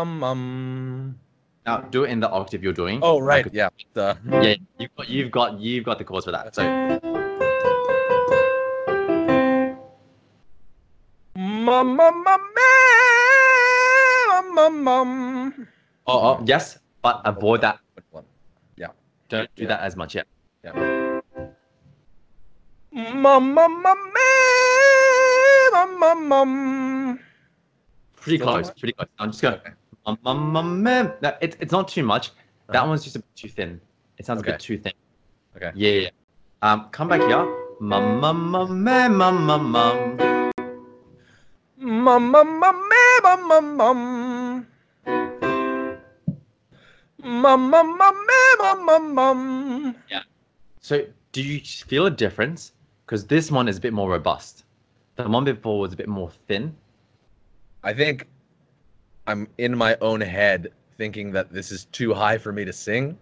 mum. 0.05 1.19
Now 1.65 1.79
do 1.89 2.05
it 2.05 2.11
in 2.11 2.21
the 2.21 2.29
octave 2.29 2.63
you're 2.63 2.77
doing. 2.77 3.01
Oh 3.03 3.19
right, 3.21 3.45
Like, 3.47 3.55
yeah. 3.55 3.69
The 3.95 4.19
yeah, 4.29 4.57
you've 4.79 4.93
got 4.97 5.09
you've 5.09 5.31
got 5.31 5.59
you've 5.59 5.85
got 5.85 5.97
the 5.97 6.05
cords 6.05 6.27
for 6.27 6.33
that. 6.33 6.55
So 6.55 6.63
mama 11.35 12.13
mama 12.13 12.37
mama 14.29 14.71
mum. 14.71 15.69
oh, 16.07 16.21
oh 16.21 16.43
yes, 16.45 16.79
but 17.01 17.23
avoid 17.25 17.63
that. 17.63 17.81
One? 18.11 18.25
Don't 19.29 19.51
do 19.57 19.63
Yeah. 19.67 19.75
that 19.75 19.81
as 19.81 19.97
much 19.97 20.15
yet. 20.15 20.27
Mama 22.93 23.69
mama 23.69 23.95
mama 25.73 26.15
mum. 26.15 27.21
Pretty 28.17 28.39
Still 28.39 28.47
close, 28.47 28.71
pretty 28.71 28.93
close. 28.93 29.09
I'm 29.19 29.31
just 29.31 29.43
going. 29.43 29.61
Um, 30.07 30.19
um, 30.27 30.57
um, 30.57 30.87
um, 30.87 31.13
no, 31.23 31.33
it's 31.41 31.57
it's 31.61 31.73
not 31.73 31.89
too 31.89 32.03
much. 32.03 32.31
That 32.69 32.79
Uh-huh. 32.79 32.89
one's 32.89 33.05
just 33.05 33.17
a 33.17 33.21
bit 33.21 33.37
too 33.37 33.49
thin. 33.49 33.81
It 34.19 34.27
sounds 34.27 34.41
a 34.41 34.45
bit 34.45 34.59
too 34.59 34.79
thin. 34.79 34.93
Okay. 35.57 35.71
Yeah, 35.75 35.91
yeah. 35.91 36.01
yeah. 36.01 36.11
Um, 36.63 36.89
come 36.91 37.09
back 37.09 37.21
here. 37.21 37.47
Mum 37.81 38.21
mum 38.21 38.51
mum 38.51 38.83
mum 38.83 39.17
mum 39.19 39.47
mum 39.47 39.71
mum. 39.71 39.97
Mama 41.79 42.45
mama 42.45 42.83
mama 43.23 43.61
mum. 43.61 44.67
Mama 47.23 47.85
mama 47.85 48.15
mama 48.59 48.99
mum. 49.01 49.97
So, 50.87 51.05
do 51.33 51.43
you 51.43 51.59
feel 51.59 52.07
a 52.07 52.13
difference? 52.13 52.71
Because 53.05 53.27
this 53.27 53.51
one 53.51 53.67
is 53.67 53.79
a 53.79 53.81
bit 53.81 53.93
more 53.93 54.09
robust. 54.09 54.63
The 55.17 55.29
one 55.29 55.43
before 55.43 55.81
was 55.81 55.93
a 55.93 55.97
bit 55.97 56.07
more 56.07 56.31
thin. 56.47 56.77
I 57.83 57.93
think 57.93 58.29
I'm 59.27 59.49
in 59.59 59.77
my 59.77 59.97
own 60.01 60.21
head 60.21 60.69
thinking 60.97 61.33
that 61.33 61.53
this 61.53 61.73
is 61.73 61.87
too 61.87 62.15
high 62.15 62.39
for 62.39 62.53
me 62.53 62.65
to 62.65 62.73
sing. 62.73 63.19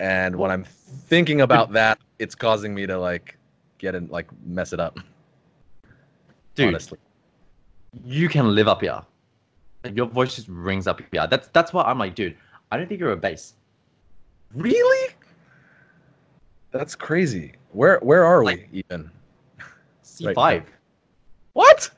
And 0.00 0.34
when 0.34 0.50
I'm 0.50 0.64
thinking 0.64 1.42
about 1.42 1.70
that, 1.74 2.00
it's 2.18 2.34
causing 2.34 2.74
me 2.74 2.84
to 2.86 2.98
like 2.98 3.38
get 3.78 3.94
in 3.94 4.08
like 4.08 4.26
mess 4.44 4.72
it 4.72 4.80
up. 4.80 4.98
Dude, 6.56 6.66
honestly. 6.66 6.98
you 8.04 8.28
can 8.28 8.56
live 8.56 8.66
up 8.66 8.80
here. 8.80 9.02
Your 9.94 10.06
voice 10.06 10.34
just 10.34 10.48
rings 10.48 10.88
up 10.88 11.00
here. 11.12 11.28
That's 11.28 11.46
that's 11.46 11.72
why 11.72 11.84
I'm 11.84 12.00
like, 12.00 12.16
dude. 12.16 12.36
I 12.72 12.76
don't 12.76 12.88
think 12.88 12.98
you're 12.98 13.12
a 13.12 13.16
bass. 13.16 13.54
Really? 14.52 15.14
That's 16.76 16.94
crazy. 16.94 17.52
Where 17.72 17.98
where 18.00 18.24
are 18.24 18.44
Like- 18.44 18.68
we 18.72 18.84
even? 18.90 19.10
C5. 20.04 20.34
Right. 20.36 20.66
What? 21.54 21.90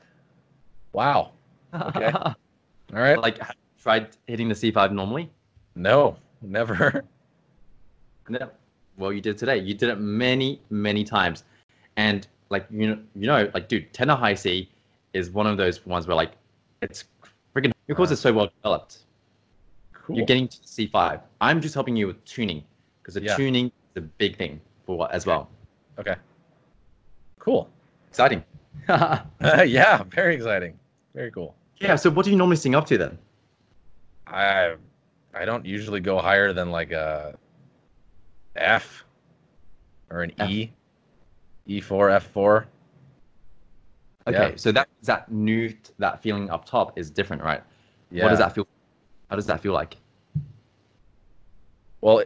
Wow. 0.93 1.31
Okay. 1.73 2.11
All 2.13 2.35
right. 2.93 3.19
like, 3.19 3.39
tried 3.81 4.07
hitting 4.27 4.47
the 4.47 4.55
C5 4.55 4.91
normally? 4.93 5.29
No, 5.75 6.17
never. 6.41 7.03
No. 8.29 8.47
Well, 8.97 9.11
you 9.11 9.21
did 9.21 9.39
today. 9.39 9.57
You 9.57 9.73
did 9.73 9.89
it 9.89 9.95
many, 9.99 10.61
many 10.69 11.03
times, 11.03 11.45
and 11.97 12.27
like 12.51 12.67
you 12.69 12.85
know, 12.87 12.99
you 13.15 13.25
know, 13.25 13.49
like 13.55 13.67
dude, 13.67 13.91
tenor 13.91 14.13
high 14.15 14.35
C 14.35 14.69
is 15.13 15.31
one 15.31 15.47
of 15.47 15.57
those 15.57 15.83
ones 15.87 16.05
where 16.05 16.15
like 16.15 16.33
it's 16.83 17.05
freaking 17.55 17.71
Uh, 17.89 18.03
are 18.03 18.15
so 18.15 18.31
well 18.31 18.49
developed. 18.61 18.99
Cool. 19.93 20.17
You're 20.17 20.27
getting 20.27 20.47
to 20.47 20.57
C5. 20.59 21.21
I'm 21.41 21.59
just 21.59 21.73
helping 21.73 21.95
you 21.95 22.05
with 22.05 22.23
tuning 22.25 22.63
because 23.01 23.15
the 23.15 23.23
Yeah. 23.23 23.35
tuning 23.35 23.65
is 23.67 23.71
a 23.95 24.01
big 24.01 24.37
thing 24.37 24.61
for 24.89 24.97
what 24.97 25.11
as 25.11 25.27
well. 25.27 25.47
Okay. 25.99 26.15
Cool. 27.37 27.69
Exciting. 28.07 28.43
yeah, 28.89 30.01
very 30.09 30.33
exciting. 30.33 30.79
Very 31.13 31.29
cool. 31.29 31.53
yeah. 31.79 31.95
So, 31.95 32.09
what 32.09 32.25
do 32.25 32.31
you 32.31 32.37
normally 32.37 32.55
sing 32.55 32.73
up 32.73 32.87
to 32.87 32.97
then? 32.97 33.15
I 34.25 34.73
I 35.35 35.45
don't 35.45 35.63
usually 35.63 35.99
go 35.99 36.17
higher 36.17 36.53
than 36.53 36.71
like 36.71 36.91
a 36.91 37.37
F 38.55 39.05
or 40.09 40.23
an 40.23 40.31
F. 40.39 40.49
E. 40.49 40.71
E4, 41.67 42.19
F4. 42.33 42.65
Okay. 44.25 44.49
Yeah. 44.49 44.51
So 44.55 44.71
that 44.71 44.87
that 45.03 45.31
new 45.31 45.71
that 45.99 46.19
feeling 46.23 46.49
up 46.49 46.65
top 46.65 46.97
is 46.97 47.11
different, 47.11 47.43
right? 47.43 47.61
Yeah. 48.09 48.23
What 48.23 48.29
does 48.31 48.39
that 48.39 48.55
feel? 48.55 48.67
How 49.29 49.35
does 49.35 49.45
that 49.45 49.61
feel 49.61 49.73
like? 49.73 49.97
Well, 52.01 52.23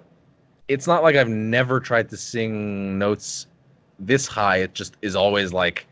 it's 0.68 0.88
not 0.88 1.04
like 1.04 1.16
I've 1.16 1.30
never 1.30 1.80
tried 1.80 2.10
to 2.10 2.18
sing 2.18 2.98
notes 2.98 3.48
this 4.00 4.28
high. 4.28 4.58
It 4.58 4.74
just 4.74 4.98
is 5.02 5.16
always 5.16 5.54
like 5.54 5.88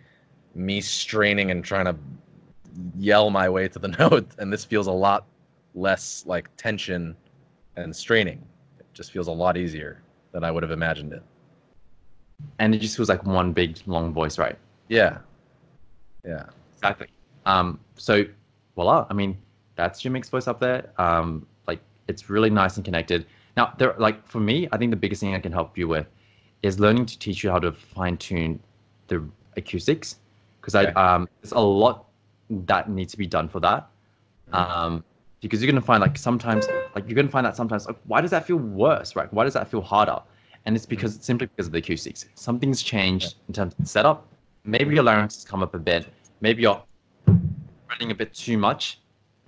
me 0.56 0.82
straining 0.82 1.52
and 1.52 1.64
trying 1.64 1.86
to 1.86 1.96
yell 2.98 3.30
my 3.30 3.50
way 3.50 3.68
to 3.68 3.80
the 3.80 3.88
note. 4.00 4.28
And 4.38 4.52
this 4.52 4.66
feels 4.66 4.88
a 4.88 4.92
lot 4.92 5.26
less 5.74 6.24
like 6.26 6.50
tension 6.58 7.16
and 7.76 7.96
straining. 7.96 8.44
It 8.80 8.86
just 8.94 9.12
feels 9.12 9.28
a 9.28 9.32
lot 9.32 9.58
easier 9.58 10.02
than 10.32 10.44
I 10.44 10.52
would 10.52 10.64
have 10.64 10.72
imagined 10.72 11.14
it. 11.14 11.24
And 12.60 12.74
it 12.74 12.80
just 12.80 12.98
feels 12.98 13.10
like 13.10 13.26
one 13.26 13.54
big 13.54 13.78
long 13.86 14.14
voice, 14.14 14.38
right? 14.38 14.58
Yeah. 14.88 15.20
Yeah. 16.26 16.46
Exactly. 16.76 17.08
Um, 17.46 17.80
so 17.96 18.26
voila, 18.76 19.06
I 19.10 19.14
mean, 19.14 19.38
that's 19.76 20.04
your 20.04 20.12
mixed 20.12 20.32
voice 20.32 20.48
up 20.48 20.60
there. 20.60 20.92
Um, 20.98 21.46
like 21.68 21.80
it's 22.08 22.30
really 22.30 22.50
nice 22.50 22.78
and 22.78 22.86
connected. 22.86 23.26
Now, 23.58 23.74
there, 23.78 23.96
like 23.98 24.26
for 24.28 24.40
me, 24.40 24.68
I 24.72 24.78
think 24.78 24.92
the 24.92 24.98
biggest 24.98 25.22
thing 25.22 25.36
I 25.36 25.40
can 25.40 25.52
help 25.52 25.78
you 25.78 25.88
with 25.88 26.08
is 26.64 26.80
learning 26.80 27.06
to 27.08 27.20
teach 27.20 27.44
you 27.44 27.52
how 27.52 27.60
to 27.60 27.72
fine 27.72 28.18
tune 28.18 28.60
the 29.08 29.28
acoustics, 29.58 30.18
because 30.60 30.76
Okay. 30.76 30.92
I 30.94 31.16
um, 31.16 31.28
there's 31.42 31.52
a 31.52 31.60
lot 31.60 32.06
that 32.50 32.90
needs 32.90 33.12
to 33.12 33.18
be 33.18 33.28
done 33.28 33.48
for 33.50 33.60
that. 33.62 33.90
Um, 34.54 35.04
because 35.42 35.62
you're 35.62 35.72
gonna 35.72 35.82
find 35.82 36.02
like 36.02 36.18
sometimes, 36.18 36.68
like 36.96 37.08
you're 37.08 37.16
gonna 37.16 37.30
find 37.30 37.46
that 37.46 37.56
sometimes, 37.56 37.88
like, 37.88 37.98
why 38.06 38.22
does 38.22 38.32
that 38.32 38.46
feel 38.46 38.58
worse, 38.58 39.16
right? 39.16 39.32
Why 39.34 39.44
does 39.44 39.54
that 39.54 39.70
feel 39.70 39.82
harder? 39.82 40.20
And 40.66 40.76
it's 40.76 40.86
because 40.86 41.18
simply 41.22 41.48
because 41.48 41.66
of 41.68 41.74
the 41.74 41.80
acoustics. 41.80 42.26
Something's 42.36 42.84
changed 42.84 43.36
in 43.48 43.54
terms 43.54 43.74
of 43.80 43.88
setup. 43.88 44.28
Maybe 44.64 44.94
your 44.94 45.04
larynx 45.04 45.36
has 45.36 45.44
come 45.44 45.64
up 45.64 45.74
a 45.74 45.80
bit. 45.80 46.08
Maybe 46.42 46.62
you're 46.62 46.82
running 47.90 48.12
a 48.12 48.16
bit 48.16 48.34
too 48.34 48.58
much, 48.58 49.00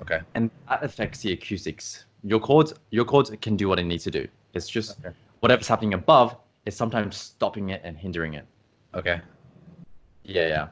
Okay. 0.01 0.21
and 0.33 0.49
that 0.67 0.83
affects 0.83 1.19
the 1.19 1.33
acoustics. 1.33 2.05
Your 2.23 2.39
cords, 2.39 2.73
your 2.91 3.05
cords 3.05 3.31
can 3.41 3.55
do 3.57 3.67
what 3.67 3.79
it 3.79 3.83
needs 3.83 4.03
to 4.05 4.11
do. 4.11 4.27
It's 4.53 4.67
just 4.69 4.99
Okay. 4.99 5.13
whatever's 5.41 5.67
happening 5.67 5.93
above 5.93 6.35
is 6.65 6.75
sometimes 6.75 7.17
stopping 7.17 7.69
it 7.69 7.81
and 7.83 7.97
hindering 7.97 8.33
it. 8.35 8.45
Okay. 8.95 9.19
Yeah, 10.23 10.47
yeah. 10.47 10.67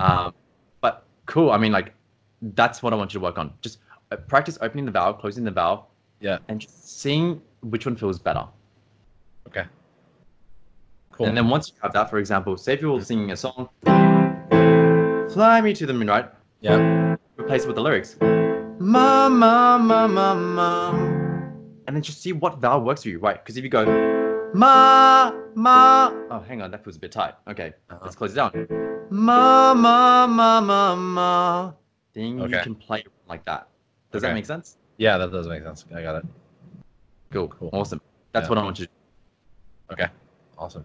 Um, 0.00 0.34
but 0.80 1.04
cool. 1.26 1.50
I 1.52 1.58
mean, 1.58 1.70
like, 1.72 1.92
that's 2.54 2.82
what 2.82 2.92
I 2.92 2.96
want 2.96 3.14
you 3.14 3.20
to 3.20 3.24
work 3.24 3.38
on. 3.38 3.52
Just 3.62 3.78
uh, 4.10 4.16
practice 4.16 4.58
opening 4.60 4.84
the 4.84 4.90
valve, 4.90 5.18
closing 5.20 5.44
the 5.44 5.50
valve, 5.52 5.84
Yeah. 6.20 6.38
and 6.48 6.60
just 6.60 6.98
seeing 7.00 7.40
which 7.62 7.86
one 7.86 7.94
feels 7.96 8.18
better. 8.18 8.44
Okay. 9.46 9.64
Cool. 11.12 11.26
And 11.26 11.36
then 11.36 11.48
once 11.48 11.68
you 11.68 11.74
have 11.82 11.92
that, 11.92 12.10
for 12.10 12.18
example, 12.18 12.56
say 12.56 12.72
if 12.72 12.80
you're 12.80 13.00
singing 13.02 13.30
a 13.30 13.36
song, 13.36 13.68
"Fly 15.32 15.60
Me 15.60 15.72
to 15.74 15.86
the 15.86 15.92
Moon," 15.94 16.08
right? 16.08 16.28
yeah. 16.60 17.14
Replace 17.38 17.62
it 17.64 17.66
with 17.68 17.76
the 17.76 17.82
lyrics, 17.82 18.16
"Ma 19.30 19.78
ma 19.78 20.06
ma 20.06 20.06
ma 20.06 20.34
ma," 20.34 20.90
and 21.86 21.96
then 21.96 22.02
just 22.02 22.20
see 22.20 22.32
what 22.32 22.58
vowel 22.58 22.82
works 22.82 23.02
for 23.04 23.08
you, 23.08 23.18
right? 23.18 23.42
Because 23.42 23.56
if 23.56 23.64
you 23.64 23.70
go, 23.70 23.84
"Ma 24.54 25.32
ma," 25.54 26.10
oh, 26.30 26.40
hang 26.40 26.60
on, 26.62 26.70
that 26.72 26.82
feels 26.84 26.96
a 26.96 26.98
bit 27.00 27.12
tight. 27.12 27.34
Okay, 27.48 27.72
Uh-huh. 27.90 27.98
let's 28.02 28.16
close 28.16 28.32
it 28.32 28.36
down. 28.36 28.50
Ma 29.10 29.74
ma 29.74 30.26
ma 30.26 30.60
ma 30.60 30.94
ma. 30.96 31.72
Then 32.12 32.38
you 32.38 32.48
can 32.48 32.74
play 32.74 33.04
like 33.28 33.44
that. 33.44 33.68
Does 34.10 34.22
Okay. 34.22 34.30
that 34.30 34.34
make 34.34 34.46
sense? 34.46 34.76
Yeah, 34.98 35.16
that 35.18 35.30
does 35.32 35.46
make 35.48 35.62
sense. 35.62 35.84
I 35.94 36.02
got 36.02 36.16
it. 36.16 36.26
Cool. 37.30 37.48
Cool. 37.48 37.70
Awesome. 37.72 38.00
That's 38.32 38.44
Yeah. 38.44 38.48
what 38.50 38.58
I 38.58 38.64
want 38.64 38.78
you 38.80 38.86
to 38.86 38.90
do. 38.92 39.92
Okay. 39.94 40.08
Awesome. 40.58 40.84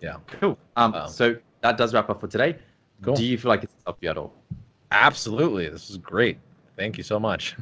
Yeah. 0.00 0.16
Cool. 0.40 0.58
Um, 0.76 0.94
Um, 0.94 1.08
so 1.08 1.36
that 1.62 1.76
does 1.78 1.94
wrap 1.94 2.10
up 2.10 2.20
for 2.20 2.28
today. 2.28 2.58
Cool. 3.02 3.14
Do 3.14 3.24
you 3.24 3.38
feel 3.38 3.48
like 3.48 3.64
it's 3.64 3.74
helped 3.84 4.02
you 4.02 4.10
at 4.10 4.16
all? 4.18 4.32
Absolutely. 4.90 5.68
This 5.68 5.88
is 5.90 5.96
great. 5.96 6.38
Thank 6.76 6.96
you 6.98 7.04
so 7.04 7.18
much. 7.20 7.56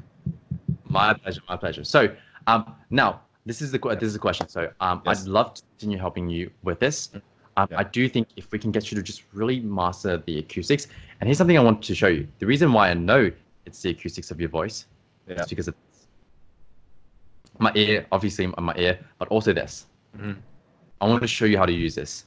My 0.89 1.15
pleasure. 1.15 1.41
My 1.49 1.57
pleasure. 1.57 1.85
So 1.85 2.15
um, 2.47 2.75
now 2.91 3.21
this 3.47 3.63
is 3.63 3.71
the 3.73 3.79
this 3.79 4.03
is 4.09 4.13
the 4.13 4.19
question. 4.19 4.49
So 4.49 4.71
um, 4.81 5.03
Yes. 5.07 5.23
I'd 5.23 5.29
love 5.29 5.55
to 5.55 5.63
continue 5.79 5.99
helping 5.99 6.29
you 6.29 6.51
with 6.63 6.79
this. 6.81 7.11
Um, 7.57 7.69
Yeah. 7.71 7.79
I 7.81 7.85
do 7.85 8.09
think 8.09 8.29
if 8.37 8.51
we 8.53 8.59
can 8.59 8.71
get 8.71 8.91
you 8.91 8.97
to 8.97 9.03
just 9.03 9.25
really 9.33 9.61
master 9.61 10.19
the 10.27 10.39
acoustics, 10.39 10.87
and 11.21 11.27
here's 11.29 11.39
something 11.39 11.59
I 11.59 11.63
want 11.63 11.83
to 11.83 11.95
show 11.95 12.09
you. 12.09 12.27
The 12.39 12.47
reason 12.47 12.73
why 12.73 12.91
I 12.91 12.95
know 12.95 13.31
it's 13.67 13.83
the 13.83 13.91
acoustics 13.91 14.31
of 14.31 14.41
your 14.41 14.49
voice 14.49 14.87
Yeah. 15.29 15.41
is 15.43 15.49
because 15.49 15.69
of 15.69 15.75
my 17.59 17.73
ear, 17.75 18.07
obviously 18.11 18.47
my 18.47 18.75
ear, 18.77 18.99
but 19.19 19.29
also 19.29 19.53
this. 19.53 19.87
Mhm. 20.17 20.37
I 21.01 21.07
want 21.09 21.21
to 21.23 21.29
show 21.29 21.45
you 21.45 21.59
how 21.59 21.67
to 21.67 21.73
use 21.73 21.95
this. 21.95 22.25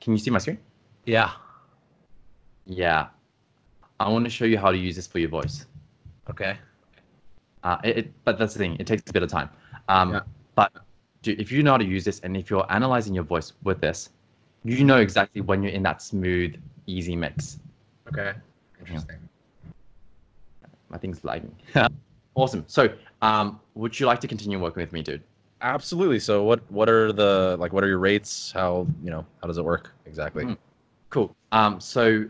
Can 0.00 0.12
you 0.12 0.18
see 0.18 0.30
my 0.30 0.38
screen? 0.38 0.58
Yeah. 1.04 1.30
Yeah. 2.66 3.08
I 4.00 4.08
want 4.08 4.24
to 4.24 4.30
show 4.30 4.46
you 4.46 4.58
how 4.58 4.70
to 4.70 4.78
use 4.78 4.96
this 4.96 5.06
for 5.06 5.18
your 5.18 5.28
voice. 5.28 5.66
Okay. 6.28 6.56
Uh, 7.62 7.76
it, 7.84 7.98
it, 7.98 8.12
but 8.24 8.38
that's 8.38 8.54
the 8.54 8.58
thing. 8.58 8.76
It 8.80 8.86
takes 8.86 9.02
a 9.08 9.12
bit 9.12 9.22
of 9.22 9.30
time. 9.30 9.50
Um, 9.88 10.14
Yeah. 10.14 10.20
But 10.54 10.72
dude, 11.22 11.38
if 11.38 11.52
you 11.52 11.62
know 11.62 11.72
how 11.72 11.76
to 11.76 11.84
use 11.84 12.04
this, 12.04 12.18
and 12.20 12.36
if 12.36 12.50
you're 12.50 12.66
analyzing 12.72 13.14
your 13.14 13.24
voice 13.24 13.52
with 13.62 13.80
this, 13.80 14.10
you 14.64 14.84
know 14.84 14.96
exactly 14.96 15.42
when 15.42 15.62
you're 15.62 15.72
in 15.72 15.82
that 15.82 16.02
smooth, 16.02 16.56
easy 16.86 17.14
mix. 17.14 17.60
Okay. 18.08 18.32
Interesting. 18.80 19.16
My 20.88 20.98
thing's 20.98 21.22
lagging. 21.22 21.54
awesome. 22.34 22.64
So, 22.66 22.88
um, 23.22 23.60
would 23.74 23.98
you 24.00 24.06
like 24.06 24.20
to 24.20 24.28
continue 24.28 24.58
working 24.58 24.80
with 24.80 24.92
me, 24.92 25.02
dude? 25.02 25.22
Absolutely. 25.62 26.18
So 26.18 26.42
what 26.42 26.60
what 26.70 26.88
are 26.88 27.12
the 27.12 27.56
like 27.60 27.72
what 27.72 27.84
are 27.84 27.88
your 27.88 27.98
rates? 27.98 28.50
How 28.50 28.86
you 29.04 29.10
know, 29.10 29.26
how 29.40 29.46
does 29.46 29.58
it 29.58 29.64
work 29.64 29.92
exactly? 30.06 30.44
Mm. 30.44 30.56
Cool. 31.10 31.36
Um, 31.52 31.80
so 31.80 32.24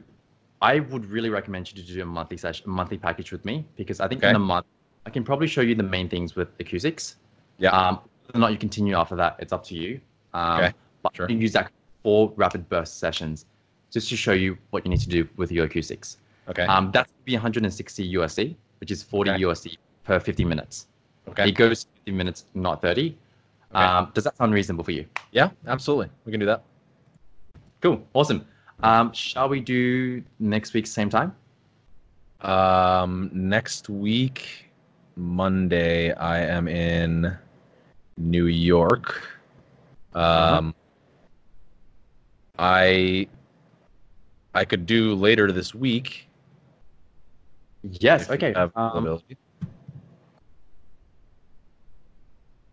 I 0.62 0.80
would 0.80 1.06
really 1.06 1.30
recommend 1.30 1.70
you 1.72 1.82
to 1.82 1.92
do 1.92 2.02
a 2.02 2.04
monthly 2.04 2.36
session, 2.36 2.70
monthly 2.70 2.98
package 2.98 3.32
with 3.32 3.44
me 3.44 3.64
because 3.76 4.00
I 4.00 4.08
think 4.08 4.20
Okay. 4.22 4.30
in 4.30 4.36
a 4.36 4.40
month 4.40 4.66
I 5.06 5.10
can 5.10 5.24
probably 5.24 5.46
show 5.46 5.62
you 5.62 5.74
the 5.74 5.82
main 5.82 6.08
things 6.08 6.36
with 6.36 6.48
acoustics. 6.60 7.16
Yeah. 7.58 7.70
Um, 7.70 8.00
whether 8.26 8.36
or 8.38 8.40
not 8.40 8.52
you 8.52 8.58
continue 8.58 8.94
after 8.94 9.16
that, 9.16 9.36
it's 9.38 9.52
up 9.52 9.64
to 9.64 9.74
you. 9.74 10.00
Um, 10.34 10.58
Okay, 10.58 10.72
But 11.02 11.16
sure. 11.16 11.28
you 11.30 11.38
use 11.38 11.52
that 11.52 11.72
for 12.02 12.32
rapid 12.36 12.68
burst 12.68 12.98
sessions 12.98 13.46
just 13.90 14.08
to 14.10 14.16
show 14.16 14.32
you 14.32 14.58
what 14.70 14.84
you 14.84 14.90
need 14.90 15.00
to 15.00 15.08
do 15.08 15.26
with 15.36 15.50
your 15.50 15.64
acoustics. 15.64 16.18
Okay. 16.48 16.64
Um, 16.66 16.90
that's 16.92 17.10
be 17.24 17.34
160 17.34 18.14
USD, 18.16 18.56
which 18.80 18.90
is 18.90 19.02
40 19.02 19.30
Okay. 19.30 19.42
USD 19.44 19.78
per 20.04 20.20
50 20.20 20.44
minutes. 20.44 20.86
okay. 21.28 21.48
It 21.48 21.52
goes 21.52 21.86
50 22.04 22.12
minutes, 22.12 22.44
not 22.54 22.82
30. 22.82 23.16
Okay. 23.74 23.84
Um, 23.84 24.10
does 24.14 24.24
that 24.24 24.36
sound 24.36 24.52
reasonable 24.52 24.84
for 24.84 24.90
you? 24.92 25.06
Yeah, 25.32 25.50
absolutely. 25.66 26.10
We 26.26 26.32
can 26.32 26.40
do 26.40 26.46
that. 26.46 26.62
Cool. 27.80 28.06
Awesome. 28.12 28.44
Um, 28.82 29.12
shall 29.12 29.48
we 29.48 29.60
do 29.60 30.22
next 30.38 30.72
week 30.74 30.86
same 30.86 31.10
time? 31.10 31.34
Um, 32.40 33.30
next 33.32 33.88
week, 33.88 34.70
Monday, 35.16 36.12
I 36.14 36.40
am 36.40 36.68
in 36.68 37.36
New 38.16 38.46
York. 38.46 39.28
Um, 40.14 40.74
I 42.58 43.28
I 44.54 44.64
could 44.64 44.86
do 44.86 45.14
later 45.14 45.52
this 45.52 45.74
week. 45.74 46.28
Yes. 47.82 48.30
Okay. 48.30 48.52
Um. 48.54 49.20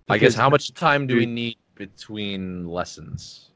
I 0.10 0.18
guess 0.18 0.36
how 0.36 0.50
much 0.50 0.74
time 0.74 1.06
do 1.06 1.18
we- 1.18 1.26
need 1.26 1.58
between 1.76 2.66
lessons? 2.66 3.52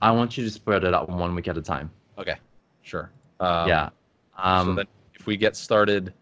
I 0.00 0.10
want 0.10 0.36
you 0.36 0.44
to 0.44 0.50
spread 0.50 0.84
it 0.84 0.94
out 0.94 1.08
one 1.08 1.34
week 1.34 1.48
at 1.48 1.56
a 1.56 1.62
time. 1.62 1.90
Okay, 2.18 2.36
sure. 2.82 3.10
Um, 3.40 3.68
yeah. 3.68 3.90
Um, 4.38 4.68
so 4.68 4.74
then 4.74 4.86
if 5.14 5.26
we 5.26 5.36
get 5.36 5.56
started, 5.56 6.12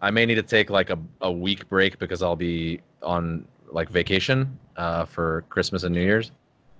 I 0.00 0.10
may 0.10 0.26
need 0.26 0.36
to 0.36 0.42
take 0.42 0.70
like 0.70 0.90
a, 0.90 0.98
a 1.20 1.30
week 1.30 1.68
break 1.68 1.98
because 1.98 2.22
I'll 2.22 2.36
be 2.36 2.80
on 3.02 3.46
like 3.70 3.90
vacation 3.90 4.58
uh, 4.76 5.04
for 5.04 5.44
Christmas 5.48 5.82
and 5.82 5.94
New 5.94 6.02
Year's. 6.02 6.32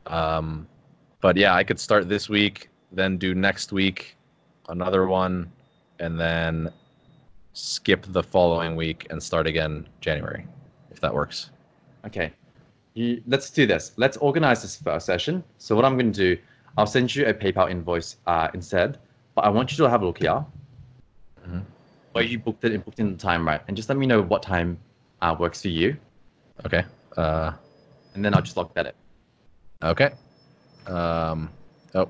Um, 0.06 0.66
but 1.20 1.36
yeah, 1.36 1.54
I 1.54 1.64
could 1.64 1.78
start 1.78 2.08
this 2.08 2.28
week, 2.28 2.70
then 2.92 3.18
do 3.18 3.34
next 3.34 3.72
week 3.72 4.16
another 4.68 5.06
one, 5.06 5.50
and 5.98 6.18
then 6.18 6.70
skip 7.52 8.06
the 8.08 8.22
following 8.22 8.76
week 8.76 9.06
and 9.10 9.22
start 9.22 9.46
again 9.46 9.86
January, 10.00 10.46
if 10.90 11.00
that 11.00 11.12
works. 11.12 11.50
Okay. 12.06 12.32
You, 12.98 13.22
let's 13.28 13.48
do 13.50 13.64
this. 13.64 13.92
Let's 13.96 14.16
organize 14.16 14.62
this 14.62 14.74
first 14.74 15.06
session. 15.06 15.44
So 15.58 15.76
what 15.76 15.84
I'm 15.84 15.96
going 15.96 16.10
to 16.12 16.34
do, 16.34 16.42
I'll 16.76 16.86
send 16.86 17.14
you 17.14 17.26
a 17.26 17.32
PayPal 17.32 17.70
invoice 17.70 18.16
uh, 18.26 18.48
instead. 18.54 18.98
But 19.36 19.44
I 19.44 19.50
want 19.50 19.70
you 19.70 19.76
to 19.84 19.88
have 19.88 20.02
a 20.02 20.06
look 20.06 20.18
here. 20.18 20.44
Mhm. 21.46 21.62
Where 22.10 22.24
you 22.24 22.40
booked 22.40 22.64
it 22.64 22.72
and 22.72 22.84
booked 22.84 22.98
in 22.98 23.12
the 23.12 23.16
time, 23.18 23.46
right? 23.46 23.60
And 23.68 23.76
just 23.76 23.88
let 23.88 23.96
me 23.98 24.06
know 24.06 24.20
what 24.20 24.42
time 24.42 24.78
uh, 25.22 25.36
works 25.38 25.62
for 25.62 25.68
you, 25.68 25.96
Okay. 26.66 26.84
Uh, 27.16 27.52
and 28.14 28.24
then 28.24 28.34
I'll 28.34 28.42
just 28.42 28.56
lock 28.56 28.74
that 28.74 28.86
in. 28.86 28.92
okay. 29.90 30.10
Um, 30.88 31.50
oh, 31.94 32.08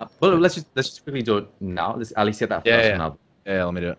Uh, 0.00 0.06
well, 0.20 0.36
let's 0.38 0.54
just 0.54 0.66
let's 0.76 0.88
just 0.90 1.02
quickly 1.02 1.22
do 1.22 1.38
it 1.38 1.48
now. 1.60 1.96
Let's 1.96 2.12
at 2.16 2.24
least 2.26 2.38
get 2.38 2.48
that 2.50 2.64
Yeah, 2.64 2.76
first 2.76 2.86
yeah. 2.86 2.92
one 2.92 3.00
out. 3.00 3.18
yeah, 3.44 3.64
let 3.64 3.74
me 3.74 3.80
do 3.80 3.90
it. 3.90 3.98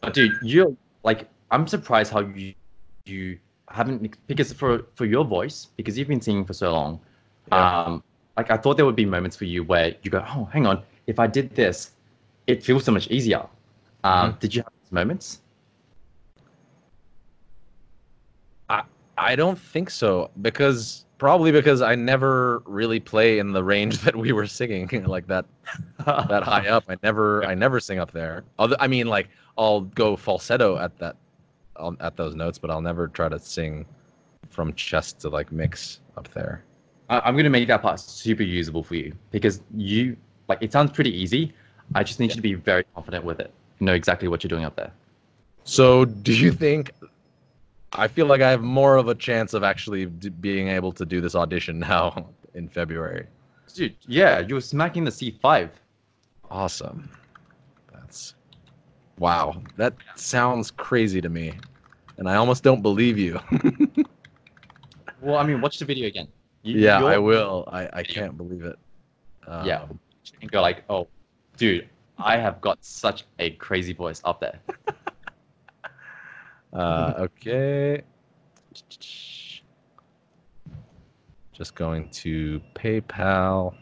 But 0.00 0.14
dude, 0.14 0.38
you're 0.42 0.76
like 1.02 1.28
I'm 1.50 1.66
surprised 1.66 2.12
how 2.12 2.20
you 2.20 2.54
you 3.04 3.38
haven't 3.70 4.16
because 4.26 4.52
for 4.52 4.84
for 4.94 5.04
your 5.04 5.24
voice 5.24 5.68
because 5.76 5.98
you've 5.98 6.08
been 6.08 6.20
singing 6.20 6.44
for 6.44 6.52
so 6.52 6.72
long. 6.72 7.00
Yeah. 7.50 7.82
Um, 7.82 8.02
like 8.36 8.50
I 8.50 8.56
thought 8.56 8.76
there 8.76 8.86
would 8.86 8.96
be 8.96 9.06
moments 9.06 9.36
for 9.36 9.46
you 9.46 9.64
where 9.64 9.94
you 10.02 10.10
go, 10.10 10.24
oh, 10.28 10.44
hang 10.52 10.66
on, 10.66 10.82
if 11.06 11.18
I 11.18 11.26
did 11.26 11.54
this, 11.56 11.92
it 12.46 12.62
feels 12.62 12.84
so 12.84 12.92
much 12.92 13.08
easier. 13.08 13.46
Um, 14.04 14.30
Mm-hmm. 14.30 14.38
Did 14.38 14.54
you 14.54 14.62
have 14.62 14.72
those 14.84 14.92
moments? 14.92 15.40
I 18.68 18.82
I 19.16 19.34
don't 19.36 19.58
think 19.58 19.90
so 19.90 20.30
because 20.42 21.04
probably 21.18 21.50
because 21.50 21.82
I 21.82 21.96
never 21.96 22.62
really 22.64 23.00
play 23.00 23.40
in 23.40 23.52
the 23.52 23.64
range 23.64 23.98
that 24.04 24.14
we 24.14 24.32
were 24.32 24.46
singing 24.46 24.88
like 25.06 25.26
that 25.26 25.46
that 26.06 26.42
high 26.44 26.68
up. 26.68 26.84
I 26.88 26.96
never 27.02 27.44
I 27.50 27.54
never 27.54 27.80
sing 27.80 27.98
up 27.98 28.12
there. 28.12 28.44
Other, 28.58 28.76
I 28.78 28.86
mean 28.86 29.08
like 29.08 29.28
I'll 29.56 29.80
go 29.80 30.16
falsetto 30.16 30.78
at 30.78 30.96
that 30.98 31.16
at 32.00 32.16
those 32.16 32.34
notes, 32.34 32.58
but 32.58 32.70
I'll 32.70 32.80
never 32.80 33.08
try 33.08 33.28
to 33.28 33.38
sing 33.38 33.86
from 34.48 34.72
chest 34.74 35.20
to 35.20 35.28
like 35.28 35.52
mix 35.52 36.00
up 36.16 36.28
there. 36.34 36.64
I- 37.10 37.20
I'm 37.20 37.36
gonna 37.36 37.50
make 37.50 37.68
that 37.68 37.82
part 37.82 38.00
super 38.00 38.42
usable 38.42 38.82
for 38.82 38.94
you 38.96 39.14
because 39.30 39.62
you 39.74 40.16
like 40.48 40.58
it 40.60 40.72
sounds 40.72 40.90
pretty 40.92 41.14
easy. 41.16 41.52
I 41.94 42.02
just 42.02 42.20
need 42.20 42.30
you 42.30 42.36
to 42.36 42.42
be 42.42 42.54
very 42.54 42.84
confident 42.94 43.24
with 43.24 43.40
it. 43.40 43.52
Know 43.80 43.94
exactly 43.94 44.28
what 44.28 44.42
you're 44.42 44.48
doing 44.48 44.64
up 44.64 44.76
there. 44.76 44.92
So, 45.64 46.04
do 46.04 46.34
you 46.34 46.52
think 46.52 46.92
I 47.92 48.08
feel 48.08 48.26
like 48.26 48.40
I 48.42 48.50
have 48.50 48.62
more 48.62 48.96
of 48.96 49.08
a 49.08 49.14
chance 49.14 49.54
of 49.54 49.62
actually 49.62 50.06
d- 50.06 50.28
being 50.28 50.68
able 50.68 50.92
to 50.92 51.04
do 51.06 51.20
this 51.20 51.34
audition 51.34 51.78
now 51.94 52.28
in 52.54 52.68
February? 52.68 53.26
Dude, 53.74 53.94
yeah, 54.06 54.40
you 54.40 54.54
were 54.54 54.60
smacking 54.60 55.04
the 55.04 55.10
C5. 55.10 55.70
Awesome. 56.50 57.10
That's 57.92 58.34
wow. 59.18 59.60
That 59.76 59.94
sounds 60.16 60.70
crazy 60.70 61.20
to 61.20 61.28
me, 61.28 61.52
and 62.18 62.28
I 62.28 62.36
almost 62.36 62.62
don't 62.62 62.82
believe 62.82 63.18
you. 63.18 63.40
Well, 65.20 65.36
I 65.36 65.42
mean, 65.42 65.60
watch 65.60 65.80
the 65.80 65.84
video 65.84 66.06
again. 66.06 66.28
You- 66.62 66.78
yeah, 66.78 67.02
I 67.04 67.18
will. 67.18 67.64
I, 67.72 67.88
I 67.92 68.02
can't 68.04 68.36
believe 68.36 68.62
it. 68.62 68.78
Um, 69.48 69.66
Yeah. 69.66 69.84
and 70.40 70.48
go 70.48 70.60
like, 70.62 70.84
oh, 70.88 71.08
dude, 71.56 71.88
I 72.18 72.36
have 72.36 72.60
got 72.60 72.78
such 72.84 73.24
a 73.40 73.50
crazy 73.50 73.92
voice 73.92 74.20
up 74.24 74.40
there. 74.40 74.60
Uh, 76.72 77.14
okay. 77.18 78.02
Just 81.52 81.74
going 81.74 82.08
to 82.10 82.60
PayPal. 82.74 83.74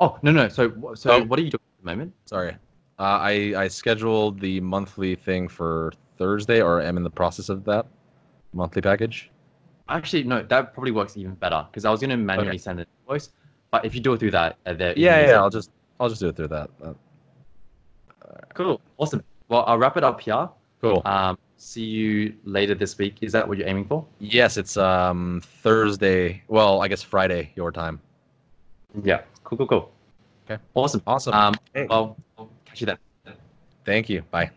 Oh 0.00 0.18
no 0.22 0.32
no. 0.32 0.48
So 0.48 0.72
so 0.94 1.10
Oh. 1.12 1.22
what 1.24 1.38
are 1.38 1.42
you 1.42 1.50
doing 1.50 1.60
at 1.78 1.84
the 1.84 1.90
moment? 1.90 2.12
Sorry. 2.26 2.56
Uh, 2.98 3.02
I 3.02 3.52
I 3.56 3.68
scheduled 3.68 4.40
the 4.40 4.60
monthly 4.60 5.14
thing 5.16 5.48
for 5.48 5.92
Thursday, 6.18 6.62
or 6.62 6.80
am 6.80 6.96
in 6.96 7.02
the 7.02 7.10
process 7.10 7.48
of 7.48 7.64
that 7.64 7.86
monthly 8.52 8.80
package. 8.80 9.30
Actually, 9.88 10.24
no, 10.24 10.42
that 10.42 10.72
probably 10.74 10.90
works 10.92 11.16
even 11.16 11.34
better 11.34 11.66
because 11.70 11.84
I 11.84 11.90
was 11.90 12.00
going 12.00 12.10
to 12.10 12.16
manually 12.16 12.48
Okay. 12.50 12.58
send 12.58 12.80
an 12.80 12.86
invoice, 13.02 13.30
but 13.70 13.84
if 13.84 13.94
you 13.94 14.00
do 14.00 14.14
it 14.14 14.18
through 14.20 14.32
that, 14.32 14.56
uh, 14.66 14.72
there. 14.72 14.94
Yeah, 14.96 15.22
easy. 15.22 15.30
yeah. 15.32 15.38
I'll 15.40 15.50
just 15.50 15.70
I'll 16.00 16.08
just 16.08 16.20
do 16.20 16.28
it 16.28 16.36
through 16.36 16.48
that. 16.48 16.70
Uh, 16.82 16.94
Cool, 18.54 18.80
awesome. 18.98 19.22
Well, 19.48 19.64
I'll 19.66 19.78
wrap 19.78 19.96
it 19.96 20.02
up 20.04 20.20
here. 20.20 20.48
cool. 20.80 21.02
Um, 21.04 21.38
see 21.58 21.84
you 21.84 22.34
later 22.44 22.74
this 22.74 22.96
week. 22.98 23.18
Is 23.20 23.32
that 23.32 23.46
what 23.46 23.56
you're 23.58 23.68
aiming 23.68 23.84
for? 23.86 24.04
yes, 24.18 24.56
it's 24.56 24.76
um 24.78 25.42
Thursday. 25.62 26.42
Well, 26.48 26.80
I 26.82 26.88
guess 26.88 27.02
Friday 27.02 27.52
your 27.54 27.70
time. 27.70 28.00
Yeah. 29.04 29.20
Cool, 29.44 29.58
cool, 29.58 29.66
cool. 29.66 29.92
Okay. 30.50 30.60
Awesome. 30.74 31.02
Awesome. 31.06 31.34
Um, 31.34 31.54
Hey. 31.74 31.86
well, 31.88 32.16
catch 32.76 32.80
you 32.80 32.86
then. 33.24 33.36
Thank 33.84 34.08
you. 34.08 34.22
Bye. 34.30 34.50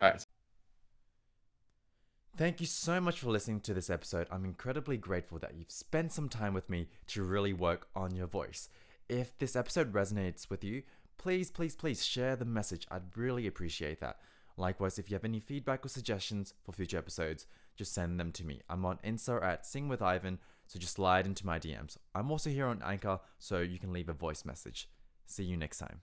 All 0.00 0.10
right. 0.10 0.26
Thank 2.36 2.60
you 2.60 2.66
so 2.66 3.00
much 3.00 3.18
for 3.18 3.30
listening 3.30 3.60
to 3.60 3.74
this 3.74 3.90
episode. 3.90 4.28
I'm 4.30 4.44
incredibly 4.44 4.96
grateful 4.96 5.38
that 5.40 5.54
you've 5.56 5.70
spent 5.70 6.12
some 6.12 6.28
time 6.28 6.54
with 6.54 6.70
me 6.70 6.86
to 7.08 7.24
really 7.24 7.52
work 7.52 7.88
on 7.96 8.14
your 8.14 8.28
voice. 8.28 8.68
If 9.08 9.36
this 9.38 9.56
episode 9.56 9.92
resonates 9.92 10.48
with 10.48 10.62
you, 10.62 10.82
please, 11.16 11.50
please, 11.50 11.74
please 11.74 12.04
share 12.04 12.36
the 12.36 12.44
message. 12.44 12.86
I'd 12.90 13.16
really 13.16 13.46
appreciate 13.46 14.00
that. 14.00 14.18
Likewise, 14.56 14.98
if 14.98 15.10
you 15.10 15.14
have 15.14 15.24
any 15.24 15.40
feedback 15.40 15.84
or 15.84 15.88
suggestions 15.88 16.54
for 16.62 16.72
future 16.72 16.98
episodes, 16.98 17.46
just 17.76 17.94
send 17.94 18.20
them 18.20 18.30
to 18.32 18.44
me. 18.44 18.60
I'm 18.68 18.84
on 18.84 18.98
Insta 19.04 19.42
at 19.42 19.66
Sing 19.66 19.88
with 19.88 20.02
Ivan, 20.02 20.38
so 20.66 20.78
just 20.78 20.94
slide 20.94 21.26
into 21.26 21.46
my 21.46 21.58
DMs. 21.58 21.96
I'm 22.14 22.30
also 22.30 22.50
here 22.50 22.66
on 22.66 22.82
Anchor, 22.84 23.20
so 23.38 23.60
you 23.60 23.78
can 23.78 23.92
leave 23.92 24.08
a 24.08 24.12
voice 24.12 24.44
message. 24.44 24.88
See 25.26 25.44
you 25.44 25.56
next 25.56 25.78
time. 25.78 26.00